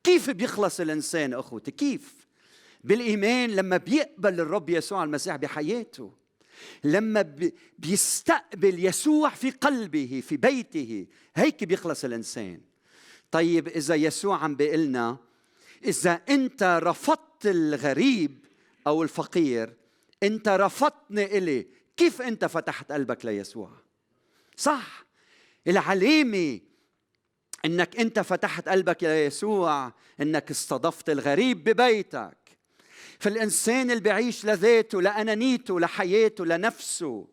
كيف 0.04 0.30
بيخلص 0.30 0.80
الإنسان 0.80 1.34
أخوتي؟ 1.34 1.70
كيف؟ 1.70 2.14
بالإيمان 2.84 3.50
لما 3.50 3.76
بيقبل 3.76 4.40
الرب 4.40 4.70
يسوع 4.70 5.04
المسيح 5.04 5.36
بحياته 5.36 6.12
لما 6.84 7.36
بيستقبل 7.78 8.84
يسوع 8.84 9.30
في 9.30 9.50
قلبه 9.50 10.22
في 10.28 10.36
بيته 10.36 11.06
هيك 11.36 11.64
بيخلص 11.64 12.04
الإنسان. 12.04 12.60
طيب 13.30 13.68
إذا 13.68 13.94
يسوع 13.94 14.44
عم 14.44 14.56
بيقلنا 14.56 15.16
إذا 15.84 16.20
أنت 16.28 16.80
رفضت 16.82 17.46
الغريب 17.46 18.44
أو 18.86 19.02
الفقير 19.02 19.76
أنت 20.22 20.48
رفضتني 20.48 21.38
إلي 21.38 21.66
كيف 21.96 22.22
أنت 22.22 22.44
فتحت 22.44 22.92
قلبك 22.92 23.24
ليسوع؟ 23.24 23.70
صح 24.56 25.04
العلامة 25.66 26.60
إنك 27.64 28.01
أنت 28.01 28.20
فتحت 28.20 28.68
قلبك 28.68 29.05
ليسوع 29.05 29.92
إنك 30.20 30.51
استضفت 30.51 31.11
الغريب 31.11 31.64
ببيتك. 31.64 32.37
فالإنسان 33.18 33.90
اللي 33.90 34.03
بيعيش 34.03 34.44
لذاته 34.44 35.03
لانانيته 35.03 35.81
لحياته 35.81 36.46
لنفسه 36.46 37.27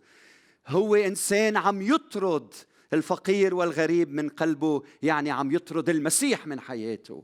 هو 0.67 0.95
إنسان 0.95 1.57
عم 1.57 1.81
يطرد 1.81 2.53
الفقير 2.93 3.55
والغريب 3.55 4.13
من 4.13 4.29
قلبه 4.29 4.83
يعني 5.01 5.31
عم 5.31 5.51
يطرد 5.51 5.89
المسيح 5.89 6.47
من 6.47 6.59
حياته. 6.59 7.23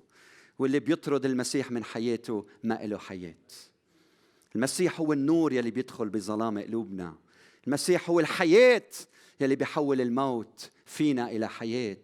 واللي 0.59 0.79
بيطرد 0.79 1.25
المسيح 1.25 1.71
من 1.71 1.83
حياته 1.83 2.45
ما 2.63 2.79
له 2.83 2.97
حياة. 2.97 3.35
المسيح 4.55 4.99
هو 4.99 5.13
النور 5.13 5.53
يلي 5.53 5.71
بيدخل 5.71 6.09
بظلام 6.09 6.59
قلوبنا. 6.59 7.15
المسيح 7.67 8.09
هو 8.09 8.19
الحياة 8.19 8.89
يلي 9.39 9.55
بيحول 9.55 10.01
الموت 10.01 10.71
فينا 10.85 11.31
إلى 11.31 11.49
حياة. 11.49 11.97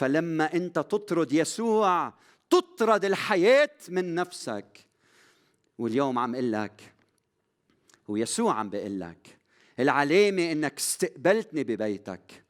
فلما 0.00 0.54
انت 0.54 0.74
تطرد 0.74 1.32
يسوع 1.32 2.14
تطرد 2.50 3.04
الحياة 3.04 3.70
من 3.88 4.14
نفسك. 4.14 4.86
واليوم 5.78 6.18
عم 6.18 6.34
أقول 6.34 6.52
لك 6.52 6.94
ويسوع 8.08 8.54
عم 8.54 8.70
بيقول 8.70 9.00
لك 9.00 9.38
العلامة 9.78 10.52
إنك 10.52 10.78
استقبلتني 10.78 11.64
ببيتك. 11.64 12.44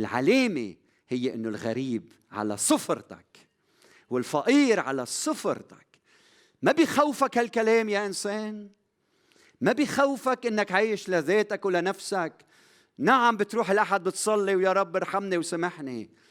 العلامة 0.00 0.74
هي 1.08 1.34
إنه 1.34 1.48
الغريب 1.48 2.12
على 2.30 2.56
صفرتك 2.56 3.48
والفقير 4.10 4.80
على 4.80 5.06
صفرتك 5.06 5.86
ما 6.62 6.72
بيخوفك 6.72 7.38
هالكلام 7.38 7.88
يا 7.88 8.06
إنسان؟ 8.06 8.70
ما 9.60 9.72
بيخوفك 9.72 10.46
إنك 10.46 10.72
عايش 10.72 11.08
لذاتك 11.08 11.64
ولنفسك؟ 11.64 12.32
نعم 12.98 13.36
بتروح 13.36 13.70
الاحد 13.70 14.04
بتصلي 14.04 14.54
ويا 14.54 14.72
رب 14.72 14.96
ارحمني 14.96 15.38
وسامحني. 15.38 16.21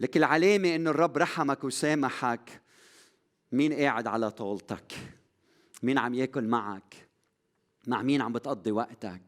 لكن 0.00 0.20
العلامة 0.20 0.74
إنه 0.74 0.90
الرب 0.90 1.18
رحمك 1.18 1.64
وسامحك. 1.64 2.62
مين 3.52 3.72
قاعد 3.72 4.06
على 4.06 4.30
طاولتك؟ 4.30 4.92
مين 5.82 5.98
عم 5.98 6.14
ياكل 6.14 6.44
معك؟ 6.44 7.08
مع 7.86 8.02
مين 8.02 8.22
عم 8.22 8.32
بتقضي 8.32 8.70
وقتك؟ 8.70 9.22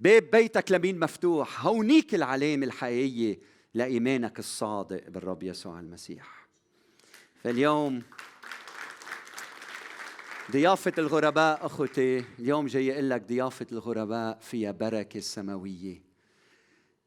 باب 0.00 0.30
بيتك 0.30 0.72
لمين 0.72 0.98
مفتوح؟ 1.00 1.66
هونيك 1.66 2.14
العلامة 2.14 2.66
الحقيقية 2.66 3.38
لإيمانك 3.74 4.38
الصادق 4.38 5.08
بالرب 5.08 5.42
يسوع 5.42 5.80
المسيح. 5.80 6.48
فاليوم 7.42 8.02
ضيافة 10.50 10.92
الغرباء 10.98 11.66
أخوتي 11.66 12.24
اليوم 12.38 12.66
جاي 12.66 12.92
أقول 12.92 13.10
لك 13.10 13.22
ضيافة 13.22 13.66
الغرباء 13.72 14.38
فيها 14.40 14.72
بركة 14.72 15.20
سماوية. 15.20 16.11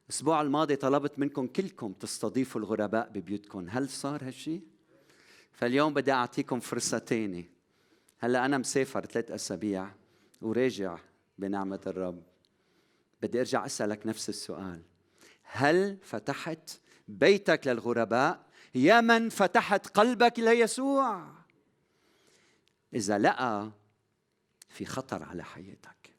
الأسبوع 0.05 0.41
الماضي 0.41 0.75
طلبت 0.75 1.19
منكم 1.19 1.47
كلكم 1.47 1.93
تستضيفوا 1.93 2.61
الغرباء 2.61 3.09
ببيوتكم. 3.09 3.69
هل 3.69 3.89
صار 3.89 4.23
هالشيء؟ 4.23 4.61
فاليوم 5.53 5.93
بدي 5.93 6.11
أعطيكم 6.11 6.59
فرصة 6.59 6.97
تانية. 6.97 7.51
هلأ 8.19 8.45
أنا 8.45 8.57
مسافر 8.57 9.05
ثلاث 9.05 9.31
أسابيع 9.31 9.91
وراجع 10.41 10.97
بنعمة 11.37 11.79
الرب. 11.87 12.23
بدي 13.21 13.39
أرجع 13.39 13.65
أسألك 13.65 14.07
نفس 14.07 14.29
السؤال. 14.29 14.81
هل 15.43 15.97
فتحت 16.03 16.79
بيتك 17.07 17.67
للغرباء؟ 17.67 18.45
يا 18.75 19.01
من 19.01 19.29
فتحت 19.29 19.87
قلبك 19.87 20.39
ليسوع. 20.39 21.27
إذا 22.93 23.17
لا 23.17 23.71
في 24.69 24.85
خطر 24.85 25.23
على 25.23 25.43
حياتك. 25.43 26.15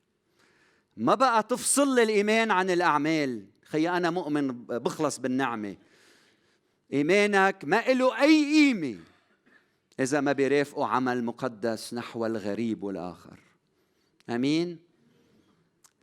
ما 0.96 1.14
بقى 1.14 1.42
تفصل 1.42 1.94
لي 1.94 2.02
الإيمان 2.02 2.50
عن 2.50 2.70
الأعمال. 2.70 3.46
خي 3.68 3.88
أنا 3.88 4.10
مؤمن 4.10 4.64
بخلص 4.66 5.18
بالنعمة. 5.18 5.76
إيمانك 6.92 7.64
ما 7.64 7.76
له 7.76 8.22
أي 8.22 8.44
قيمة. 8.44 8.98
إذا 10.00 10.20
ما 10.20 10.32
بيرافقوا 10.32 10.86
عمل 10.86 11.24
مقدس 11.24 11.94
نحو 11.94 12.26
الغريب 12.26 12.82
والآخر. 12.82 13.38
أمين؟ 14.30 14.78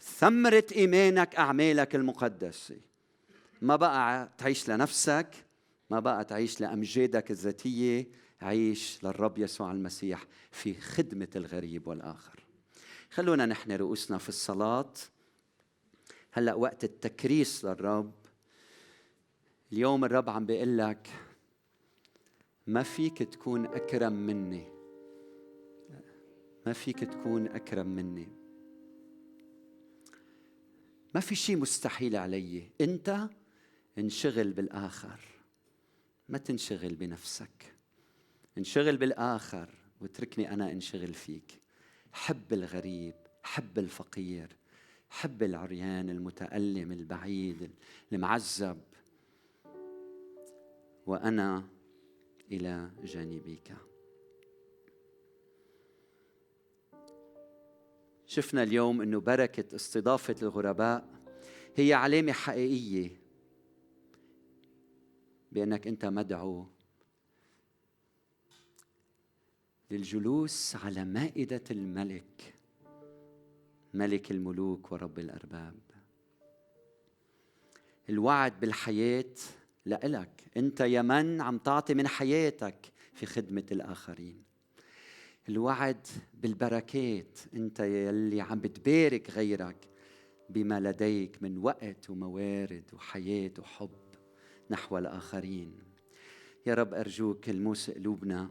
ثمرة 0.02 0.66
إيمانك 0.76 1.36
أعمالك 1.36 1.96
المقدسة. 1.96 2.78
ما 3.62 3.76
بقى 3.76 4.30
تعيش 4.38 4.70
لنفسك 4.70 5.28
ما 5.90 6.00
بقى 6.00 6.26
تعيش 6.26 6.62
لأمجادك 6.62 7.32
الذاتية 7.32 8.08
عيش 8.42 9.00
للرب 9.04 9.38
يسوع 9.38 9.72
المسيح 9.72 10.26
في 10.52 10.74
خدمة 10.74 11.28
الغريب 11.36 11.88
والآخر. 11.88 12.44
خلونا 13.12 13.46
نحن 13.46 13.72
رؤوسنا 13.72 14.18
في 14.18 14.30
الصلاة. 14.30 14.94
هلأ 16.36 16.54
وقت 16.54 16.84
التكريس 16.84 17.66
للرب. 17.66 18.14
اليوم 19.72 20.06
الرب 20.06 20.30
عم 20.30 20.46
بيقول 20.46 20.78
لك 20.78 21.10
ما 22.68 22.84
فيك 22.84 23.18
تكون 23.18 23.66
أكرم 23.66 24.14
مني. 24.14 24.68
ما 26.66 26.74
فيك 26.74 27.00
تكون 27.00 27.48
أكرم 27.48 27.88
مني. 27.88 28.28
ما 31.16 31.22
في 31.22 31.36
شيء 31.36 31.58
مستحيل 31.58 32.16
علي. 32.16 32.70
أنت 32.82 33.30
انشغل 33.98 34.52
بالآخر. 34.52 35.20
ما 36.30 36.38
تنشغل 36.38 36.96
بنفسك. 36.96 37.76
انشغل 38.58 38.98
بالآخر 38.98 39.70
واتركني 40.02 40.54
أنا 40.54 40.72
انشغل 40.72 41.14
فيك. 41.14 41.60
حب 42.12 42.54
الغريب 42.54 43.16
حب 43.44 43.80
الفقير 43.80 44.63
حب 45.14 45.44
العريان 45.44 46.10
المتألم 46.10 46.92
البعيد 46.92 47.72
المعذب. 48.12 48.82
وأنا 51.06 51.70
إلى 52.52 52.92
جانبك. 53.04 53.76
شفنا 58.26 58.64
اليوم 58.64 59.02
إنه 59.02 59.20
بركة 59.20 59.76
استضافة 59.76 60.36
الغرباء 60.42 61.10
هي 61.76 61.94
علامة 61.94 62.32
حقيقية 62.32 63.22
بأنك 65.52 65.88
أنت 65.88 66.06
مدعو 66.06 66.68
للجلوس 69.92 70.76
على 70.76 71.06
مائدة 71.06 71.64
الملك. 71.72 72.53
ملك 73.94 74.32
الملوك 74.32 74.92
ورب 74.92 75.20
الأرباب. 75.20 75.80
الوعد 78.10 78.60
بالحياة 78.60 79.34
لإلك. 79.86 80.44
أنت 80.58 80.80
يا 80.80 81.02
من 81.02 81.42
عم 81.42 81.58
تعطي 81.58 81.94
من 81.94 82.08
حياتك 82.08 82.92
في 83.14 83.26
خدمة 83.26 83.66
الآخرين. 83.72 84.44
الوعد 85.50 86.08
بالبركات. 86.34 87.40
أنت 87.54 87.80
يلي 87.80 88.42
عم 88.42 88.60
بتبارك 88.60 89.30
غيرك 89.30 89.88
بما 90.50 90.80
لديك 90.80 91.44
من 91.44 91.58
وقت 91.58 92.10
وموارد 92.10 92.84
وحياة 92.94 93.52
وحب 93.60 93.90
نحو 94.70 94.98
الآخرين. 94.98 95.80
يا 96.66 96.74
رب 96.74 96.94
أرجوك 96.94 97.50
الموس 97.50 97.92
قلوبنا 97.92 98.50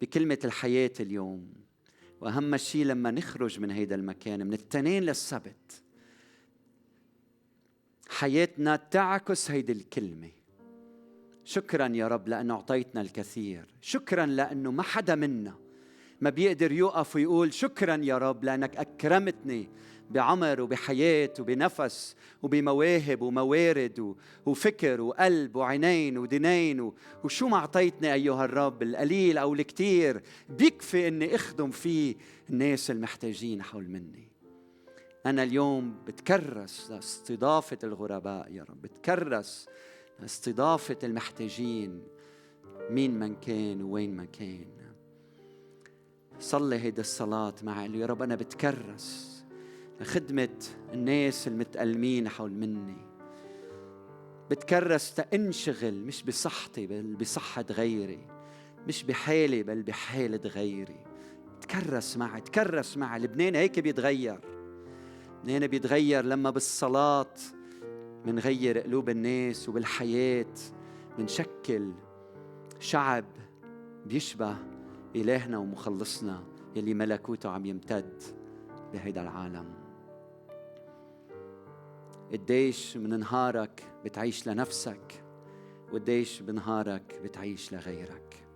بكلمة 0.00 0.38
الحياة 0.44 0.92
اليوم. 1.00 1.65
وأهم 2.20 2.56
شيء 2.56 2.84
لما 2.84 3.10
نخرج 3.10 3.60
من 3.60 3.70
هيدا 3.70 3.94
المكان 3.94 4.46
من 4.46 4.52
التنين 4.52 5.02
للسبت 5.02 5.82
حياتنا 8.08 8.76
تعكس 8.76 9.50
هيدي 9.50 9.72
الكلمة. 9.72 10.30
شكرا 11.44 11.88
يا 11.88 12.08
رب 12.08 12.28
لأنه 12.28 12.54
أعطيتنا 12.54 13.00
الكثير. 13.00 13.64
شكرا 13.80 14.26
لأنه 14.26 14.70
ما 14.70 14.82
حدا 14.82 15.14
منا 15.14 15.54
ما 16.20 16.30
بيقدر 16.30 16.72
يوقف 16.72 17.16
ويقول 17.16 17.52
شكرا 17.52 17.96
يا 17.96 18.18
رب 18.18 18.44
لأنك 18.44 18.76
أكرمتني. 18.76 19.68
بعمر 20.10 20.60
وبحياة 20.60 21.32
وبنفس 21.40 22.16
وبمواهب 22.42 23.22
وموارد 23.22 24.14
وفكر 24.46 25.00
وقلب 25.00 25.56
وعينين 25.56 26.18
ودنين. 26.18 26.92
وشو 27.24 27.48
ما 27.48 27.56
أعطيتني 27.56 28.12
أيها 28.12 28.44
الرب 28.44 28.82
القليل 28.82 29.38
أو 29.38 29.54
الكثير 29.54 30.22
بيكفي 30.48 31.08
أني 31.08 31.34
أخدم 31.34 31.70
فيه 31.70 32.14
الناس 32.50 32.90
المحتاجين 32.90 33.62
حول 33.62 33.88
مني. 33.88 34.28
أنا 35.26 35.42
اليوم 35.42 35.94
بتكرس 36.06 36.90
لاستضافة 36.90 37.78
الغرباء 37.84 38.52
يا 38.52 38.62
رب. 38.62 38.82
بتكرس 38.82 39.68
لاستضافة 40.20 40.98
المحتاجين 41.04 42.02
مين 42.90 43.18
من 43.18 43.34
كان 43.34 43.82
وين 43.82 44.16
ما 44.16 44.24
كان. 44.24 44.66
صلي 46.40 46.76
هيدي 46.76 47.00
الصلاة 47.00 47.54
معي 47.62 47.98
يا 47.98 48.06
رب 48.06 48.22
أنا 48.22 48.34
بتكرس. 48.34 49.35
لخدمة 50.00 50.58
الناس 50.92 51.48
المتألمين 51.48 52.28
حول 52.28 52.52
مني. 52.52 52.96
بتكرس 54.50 55.14
تأنشغل 55.14 55.94
مش 55.94 56.22
بصحتي 56.22 56.86
بل 56.86 57.14
بصحة 57.14 57.64
غيري. 57.70 58.26
مش 58.88 59.02
بحالي 59.04 59.62
بل 59.62 59.82
بحالة 59.82 60.40
غيري. 60.48 61.00
تكرس 61.60 62.16
معي 62.16 62.40
تكرس 62.40 62.96
معي. 62.96 63.20
لبنان 63.20 63.54
هيك 63.54 63.80
بيتغير. 63.80 64.40
لبنان 65.42 65.66
بيتغير 65.66 66.24
لما 66.24 66.50
بالصلاة 66.50 67.34
منغير 68.26 68.78
قلوب 68.78 69.08
الناس 69.10 69.68
وبالحياة 69.68 70.54
منشكل 71.18 71.92
شعب 72.80 73.24
بيشبه 74.06 74.56
إلهنا 75.16 75.58
ومخلصنا 75.58 76.42
يلي 76.76 76.94
ملكوته 76.94 77.50
عم 77.50 77.66
يمتد 77.66 78.22
بهيدا 78.92 79.22
العالم. 79.22 79.85
قديش 82.32 82.96
من 82.96 83.18
نهارك 83.20 83.92
بتعيش 84.04 84.48
لنفسك 84.48 85.24
وقديش 85.92 86.40
بنهارك 86.42 87.20
بتعيش 87.24 87.72
لغيرك. 87.72 88.46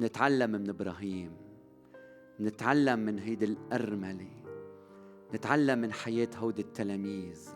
نتعلم 0.00 0.50
من 0.50 0.68
إبراهيم 0.68 1.36
نتعلم 2.40 2.98
من 2.98 3.18
هيدي 3.18 3.44
الأرملة 3.44 4.30
نتعلم 5.34 5.78
من 5.78 5.92
حياة 5.92 6.28
هودي 6.36 6.62
التلاميذ. 6.62 7.48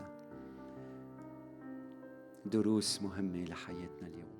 دروس 2.46 3.02
مهمة 3.02 3.44
لحياتنا 3.44 4.08
اليوم. 4.08 4.33